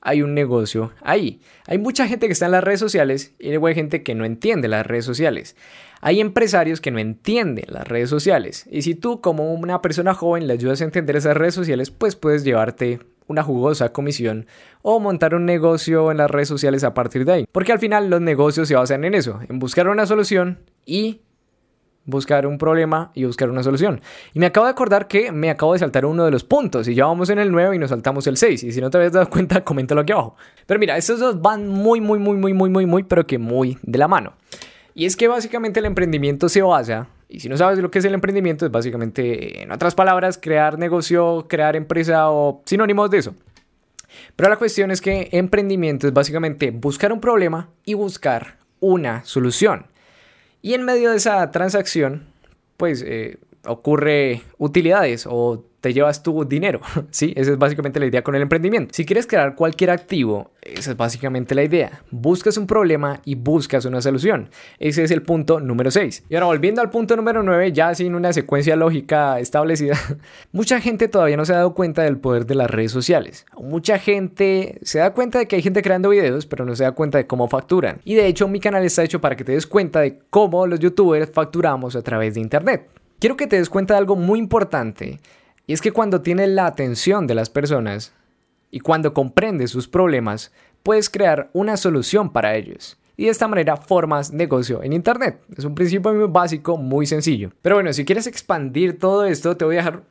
hay 0.00 0.22
un 0.22 0.34
negocio 0.34 0.92
ahí. 1.02 1.40
Hay 1.66 1.78
mucha 1.78 2.06
gente 2.06 2.26
que 2.26 2.32
está 2.32 2.46
en 2.46 2.52
las 2.52 2.64
redes 2.64 2.80
sociales 2.80 3.34
y 3.38 3.50
hay 3.50 3.74
gente 3.74 4.02
que 4.02 4.14
no 4.14 4.24
entiende 4.24 4.68
las 4.68 4.86
redes 4.86 5.04
sociales. 5.04 5.56
Hay 6.00 6.20
empresarios 6.20 6.80
que 6.80 6.90
no 6.90 6.98
entienden 6.98 7.64
las 7.68 7.86
redes 7.86 8.08
sociales 8.08 8.66
y 8.70 8.82
si 8.82 8.94
tú 8.94 9.20
como 9.20 9.52
una 9.52 9.82
persona 9.82 10.14
joven 10.14 10.46
le 10.46 10.52
ayudas 10.52 10.80
a 10.80 10.84
entender 10.84 11.16
esas 11.16 11.36
redes 11.36 11.54
sociales, 11.54 11.90
pues 11.90 12.16
puedes 12.16 12.44
llevarte 12.44 13.00
una 13.26 13.42
jugosa 13.42 13.92
comisión 13.92 14.46
o 14.82 15.00
montar 15.00 15.34
un 15.34 15.44
negocio 15.44 16.10
en 16.10 16.16
las 16.16 16.30
redes 16.30 16.48
sociales 16.48 16.82
a 16.84 16.94
partir 16.94 17.24
de 17.24 17.32
ahí. 17.32 17.46
Porque 17.52 17.72
al 17.72 17.78
final 17.78 18.10
los 18.10 18.20
negocios 18.20 18.68
se 18.68 18.74
basan 18.74 19.04
en 19.04 19.14
eso, 19.14 19.40
en 19.48 19.58
buscar 19.58 19.88
una 19.88 20.06
solución 20.06 20.58
y 20.86 21.20
buscar 22.08 22.46
un 22.46 22.58
problema 22.58 23.12
y 23.14 23.24
buscar 23.24 23.50
una 23.50 23.62
solución. 23.62 24.00
Y 24.34 24.40
me 24.40 24.46
acabo 24.46 24.66
de 24.66 24.72
acordar 24.72 25.06
que 25.06 25.30
me 25.30 25.50
acabo 25.50 25.74
de 25.74 25.78
saltar 25.78 26.06
uno 26.06 26.24
de 26.24 26.30
los 26.30 26.42
puntos 26.42 26.88
y 26.88 26.94
ya 26.94 27.06
vamos 27.06 27.30
en 27.30 27.38
el 27.38 27.52
9 27.52 27.76
y 27.76 27.78
nos 27.78 27.90
saltamos 27.90 28.26
el 28.26 28.36
6. 28.36 28.64
Y 28.64 28.72
si 28.72 28.80
no 28.80 28.90
te 28.90 28.96
habías 28.96 29.12
dado 29.12 29.28
cuenta, 29.30 29.62
coméntalo 29.62 30.00
aquí 30.00 30.12
abajo. 30.12 30.36
Pero 30.66 30.80
mira, 30.80 30.96
estos 30.96 31.20
dos 31.20 31.40
van 31.40 31.68
muy, 31.68 32.00
muy, 32.00 32.18
muy, 32.18 32.36
muy, 32.36 32.52
muy, 32.52 32.70
muy, 32.70 32.86
muy, 32.86 33.02
pero 33.04 33.26
que 33.26 33.38
muy 33.38 33.78
de 33.82 33.98
la 33.98 34.08
mano. 34.08 34.32
Y 34.94 35.04
es 35.04 35.16
que 35.16 35.28
básicamente 35.28 35.78
el 35.78 35.86
emprendimiento 35.86 36.48
se 36.48 36.62
basa, 36.62 37.06
y 37.28 37.40
si 37.40 37.48
no 37.48 37.56
sabes 37.56 37.78
lo 37.78 37.90
que 37.90 38.00
es 38.00 38.04
el 38.04 38.14
emprendimiento, 38.14 38.66
es 38.66 38.72
básicamente, 38.72 39.62
en 39.62 39.70
otras 39.70 39.94
palabras, 39.94 40.38
crear 40.42 40.78
negocio, 40.78 41.46
crear 41.48 41.76
empresa 41.76 42.30
o 42.30 42.62
sinónimos 42.64 43.10
de 43.10 43.18
eso. 43.18 43.34
Pero 44.34 44.48
la 44.48 44.56
cuestión 44.56 44.90
es 44.90 45.00
que 45.00 45.28
emprendimiento 45.32 46.08
es 46.08 46.12
básicamente 46.12 46.70
buscar 46.70 47.12
un 47.12 47.20
problema 47.20 47.68
y 47.84 47.94
buscar 47.94 48.56
una 48.80 49.24
solución. 49.24 49.86
Y 50.62 50.74
en 50.74 50.84
medio 50.84 51.10
de 51.10 51.16
esa 51.16 51.50
transacción, 51.50 52.26
pues 52.76 53.02
eh, 53.06 53.38
ocurre 53.66 54.42
utilidades 54.58 55.26
o 55.28 55.64
te 55.80 55.92
llevas 55.92 56.22
tu 56.22 56.44
dinero, 56.44 56.80
¿sí? 57.10 57.32
Esa 57.36 57.52
es 57.52 57.58
básicamente 57.58 58.00
la 58.00 58.06
idea 58.06 58.22
con 58.22 58.34
el 58.34 58.42
emprendimiento. 58.42 58.94
Si 58.94 59.04
quieres 59.04 59.26
crear 59.26 59.54
cualquier 59.54 59.90
activo, 59.90 60.50
esa 60.60 60.90
es 60.90 60.96
básicamente 60.96 61.54
la 61.54 61.62
idea. 61.62 62.02
Buscas 62.10 62.56
un 62.56 62.66
problema 62.66 63.20
y 63.24 63.36
buscas 63.36 63.84
una 63.84 64.02
solución. 64.02 64.50
Ese 64.78 65.04
es 65.04 65.10
el 65.10 65.22
punto 65.22 65.60
número 65.60 65.90
6. 65.90 66.24
Y 66.28 66.34
ahora 66.34 66.46
volviendo 66.46 66.80
al 66.80 66.90
punto 66.90 67.16
número 67.16 67.42
9, 67.42 67.72
ya 67.72 67.94
sin 67.94 68.14
una 68.14 68.32
secuencia 68.32 68.74
lógica 68.76 69.38
establecida, 69.38 69.96
mucha 70.52 70.80
gente 70.80 71.08
todavía 71.08 71.36
no 71.36 71.44
se 71.44 71.52
ha 71.52 71.58
dado 71.58 71.74
cuenta 71.74 72.02
del 72.02 72.18
poder 72.18 72.46
de 72.46 72.56
las 72.56 72.70
redes 72.70 72.90
sociales. 72.90 73.46
Mucha 73.56 73.98
gente 73.98 74.78
se 74.82 74.98
da 74.98 75.12
cuenta 75.14 75.38
de 75.38 75.46
que 75.46 75.56
hay 75.56 75.62
gente 75.62 75.82
creando 75.82 76.08
videos, 76.08 76.46
pero 76.46 76.64
no 76.64 76.74
se 76.74 76.84
da 76.84 76.92
cuenta 76.92 77.18
de 77.18 77.26
cómo 77.26 77.48
facturan. 77.48 78.00
Y 78.04 78.14
de 78.14 78.26
hecho 78.26 78.48
mi 78.48 78.58
canal 78.58 78.84
está 78.84 79.04
hecho 79.04 79.20
para 79.20 79.36
que 79.36 79.44
te 79.44 79.52
des 79.52 79.66
cuenta 79.66 80.00
de 80.00 80.18
cómo 80.30 80.66
los 80.66 80.80
youtubers 80.80 81.30
facturamos 81.30 81.94
a 81.94 82.02
través 82.02 82.34
de 82.34 82.40
internet. 82.40 82.88
Quiero 83.18 83.36
que 83.36 83.48
te 83.48 83.56
des 83.56 83.68
cuenta 83.68 83.94
de 83.94 83.98
algo 83.98 84.14
muy 84.14 84.38
importante 84.38 85.18
y 85.66 85.72
es 85.72 85.80
que 85.80 85.90
cuando 85.90 86.20
tienes 86.20 86.50
la 86.50 86.66
atención 86.66 87.26
de 87.26 87.34
las 87.34 87.50
personas 87.50 88.14
y 88.70 88.78
cuando 88.78 89.12
comprendes 89.12 89.70
sus 89.72 89.88
problemas, 89.88 90.52
puedes 90.84 91.10
crear 91.10 91.50
una 91.52 91.76
solución 91.76 92.30
para 92.30 92.54
ellos. 92.54 92.96
Y 93.16 93.24
de 93.24 93.30
esta 93.30 93.48
manera 93.48 93.76
formas 93.76 94.32
negocio 94.32 94.84
en 94.84 94.92
Internet. 94.92 95.42
Es 95.56 95.64
un 95.64 95.74
principio 95.74 96.14
muy 96.14 96.28
básico, 96.28 96.76
muy 96.76 97.06
sencillo. 97.06 97.50
Pero 97.60 97.74
bueno, 97.74 97.92
si 97.92 98.04
quieres 98.04 98.28
expandir 98.28 99.00
todo 99.00 99.24
esto, 99.24 99.56
te 99.56 99.64
voy 99.64 99.74
a 99.74 99.78
dejar 99.78 100.02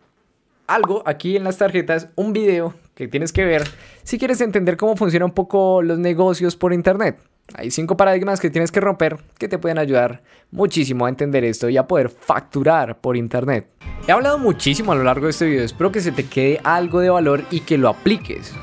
algo 0.68 1.02
aquí 1.06 1.38
en 1.38 1.46
las 1.46 1.58
tarjetas, 1.58 2.10
un 2.16 2.34
video 2.34 2.74
que 2.94 3.08
tienes 3.08 3.32
que 3.32 3.46
ver 3.46 3.64
si 4.04 4.18
quieres 4.18 4.42
entender 4.42 4.76
cómo 4.76 4.98
funcionan 4.98 5.30
un 5.30 5.34
poco 5.34 5.82
los 5.82 5.98
negocios 5.98 6.58
por 6.58 6.74
Internet. 6.74 7.18
Hay 7.56 7.72
cinco 7.72 7.96
paradigmas 7.98 8.40
que 8.40 8.50
tienes 8.50 8.72
que 8.72 8.82
romper 8.82 9.18
que 9.38 9.48
te 9.48 9.58
pueden 9.58 9.78
ayudar 9.78 10.22
muchísimo 10.52 11.06
a 11.06 11.10
entender 11.10 11.44
esto 11.44 11.70
y 11.70 11.78
a 11.78 11.88
poder 11.88 12.10
facturar 12.10 13.00
por 13.00 13.16
internet. 13.16 13.68
He 14.08 14.12
hablado 14.12 14.38
muchísimo 14.38 14.92
a 14.92 14.96
lo 14.96 15.04
largo 15.04 15.26
de 15.26 15.32
este 15.32 15.46
video, 15.46 15.64
espero 15.64 15.92
que 15.92 16.02
se 16.02 16.12
te 16.12 16.26
quede 16.26 16.60
algo 16.64 17.00
de 17.00 17.10
valor 17.10 17.44
y 17.50 17.62
que 17.62 17.78
lo 17.78 17.90
apliques. 17.90 18.54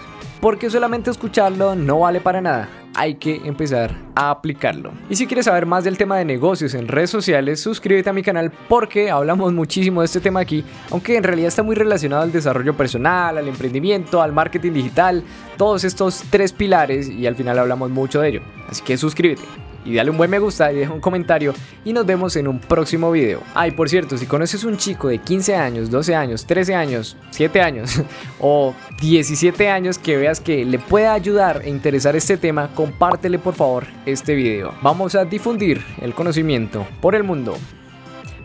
Porque 0.40 0.68
solamente 0.68 1.10
escucharlo 1.10 1.74
no 1.74 2.00
vale 2.00 2.20
para 2.20 2.40
nada 2.40 2.83
hay 2.94 3.16
que 3.16 3.42
empezar 3.44 3.96
a 4.14 4.30
aplicarlo. 4.30 4.92
Y 5.10 5.16
si 5.16 5.26
quieres 5.26 5.46
saber 5.46 5.66
más 5.66 5.84
del 5.84 5.98
tema 5.98 6.16
de 6.16 6.24
negocios 6.24 6.74
en 6.74 6.88
redes 6.88 7.10
sociales, 7.10 7.60
suscríbete 7.60 8.10
a 8.10 8.12
mi 8.12 8.22
canal 8.22 8.52
porque 8.68 9.10
hablamos 9.10 9.52
muchísimo 9.52 10.00
de 10.00 10.06
este 10.06 10.20
tema 10.20 10.40
aquí, 10.40 10.64
aunque 10.90 11.16
en 11.16 11.24
realidad 11.24 11.48
está 11.48 11.62
muy 11.62 11.74
relacionado 11.74 12.22
al 12.22 12.32
desarrollo 12.32 12.76
personal, 12.76 13.38
al 13.38 13.48
emprendimiento, 13.48 14.22
al 14.22 14.32
marketing 14.32 14.72
digital, 14.72 15.24
todos 15.56 15.84
estos 15.84 16.22
tres 16.30 16.52
pilares 16.52 17.08
y 17.08 17.26
al 17.26 17.36
final 17.36 17.58
hablamos 17.58 17.90
mucho 17.90 18.20
de 18.20 18.28
ello. 18.28 18.42
Así 18.68 18.82
que 18.82 18.96
suscríbete 18.96 19.42
y 19.84 19.94
dale 19.94 20.10
un 20.10 20.16
buen 20.16 20.30
me 20.30 20.38
gusta 20.38 20.72
y 20.72 20.76
deja 20.76 20.92
un 20.92 21.00
comentario 21.00 21.54
y 21.84 21.92
nos 21.92 22.06
vemos 22.06 22.36
en 22.36 22.48
un 22.48 22.58
próximo 22.58 23.10
video. 23.10 23.42
Ay, 23.54 23.72
por 23.72 23.88
cierto, 23.88 24.16
si 24.16 24.26
conoces 24.26 24.64
un 24.64 24.76
chico 24.76 25.08
de 25.08 25.18
15 25.18 25.54
años, 25.54 25.90
12 25.90 26.14
años, 26.14 26.46
13 26.46 26.74
años, 26.74 27.16
7 27.30 27.60
años 27.60 28.02
o 28.40 28.74
17 29.00 29.68
años 29.68 29.98
que 29.98 30.16
veas 30.16 30.40
que 30.40 30.64
le 30.64 30.78
pueda 30.78 31.12
ayudar 31.12 31.62
e 31.64 31.70
interesar 31.70 32.16
este 32.16 32.36
tema, 32.36 32.70
compártele 32.74 33.38
por 33.38 33.54
favor 33.54 33.86
este 34.06 34.34
video. 34.34 34.74
Vamos 34.82 35.14
a 35.14 35.24
difundir 35.24 35.84
el 36.00 36.14
conocimiento 36.14 36.86
por 37.00 37.14
el 37.14 37.24
mundo. 37.24 37.56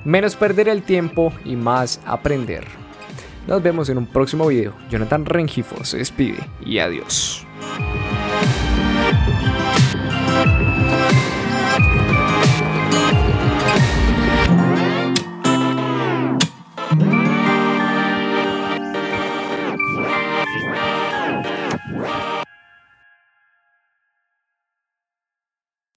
Menos 0.06 0.36
perder 0.36 0.69
el 0.69 0.84
tiempo 0.84 1.34
y 1.43 1.56
más 1.56 1.99
aprender. 2.06 2.65
Nos 3.47 3.63
vemos 3.63 3.89
en 3.89 3.97
un 3.97 4.06
próximo 4.06 4.47
video. 4.47 4.73
Jonathan 4.89 5.25
Rengifo 5.25 5.84
se 5.84 5.97
despide 5.97 6.38
y 6.63 6.80
adiós. 6.80 7.49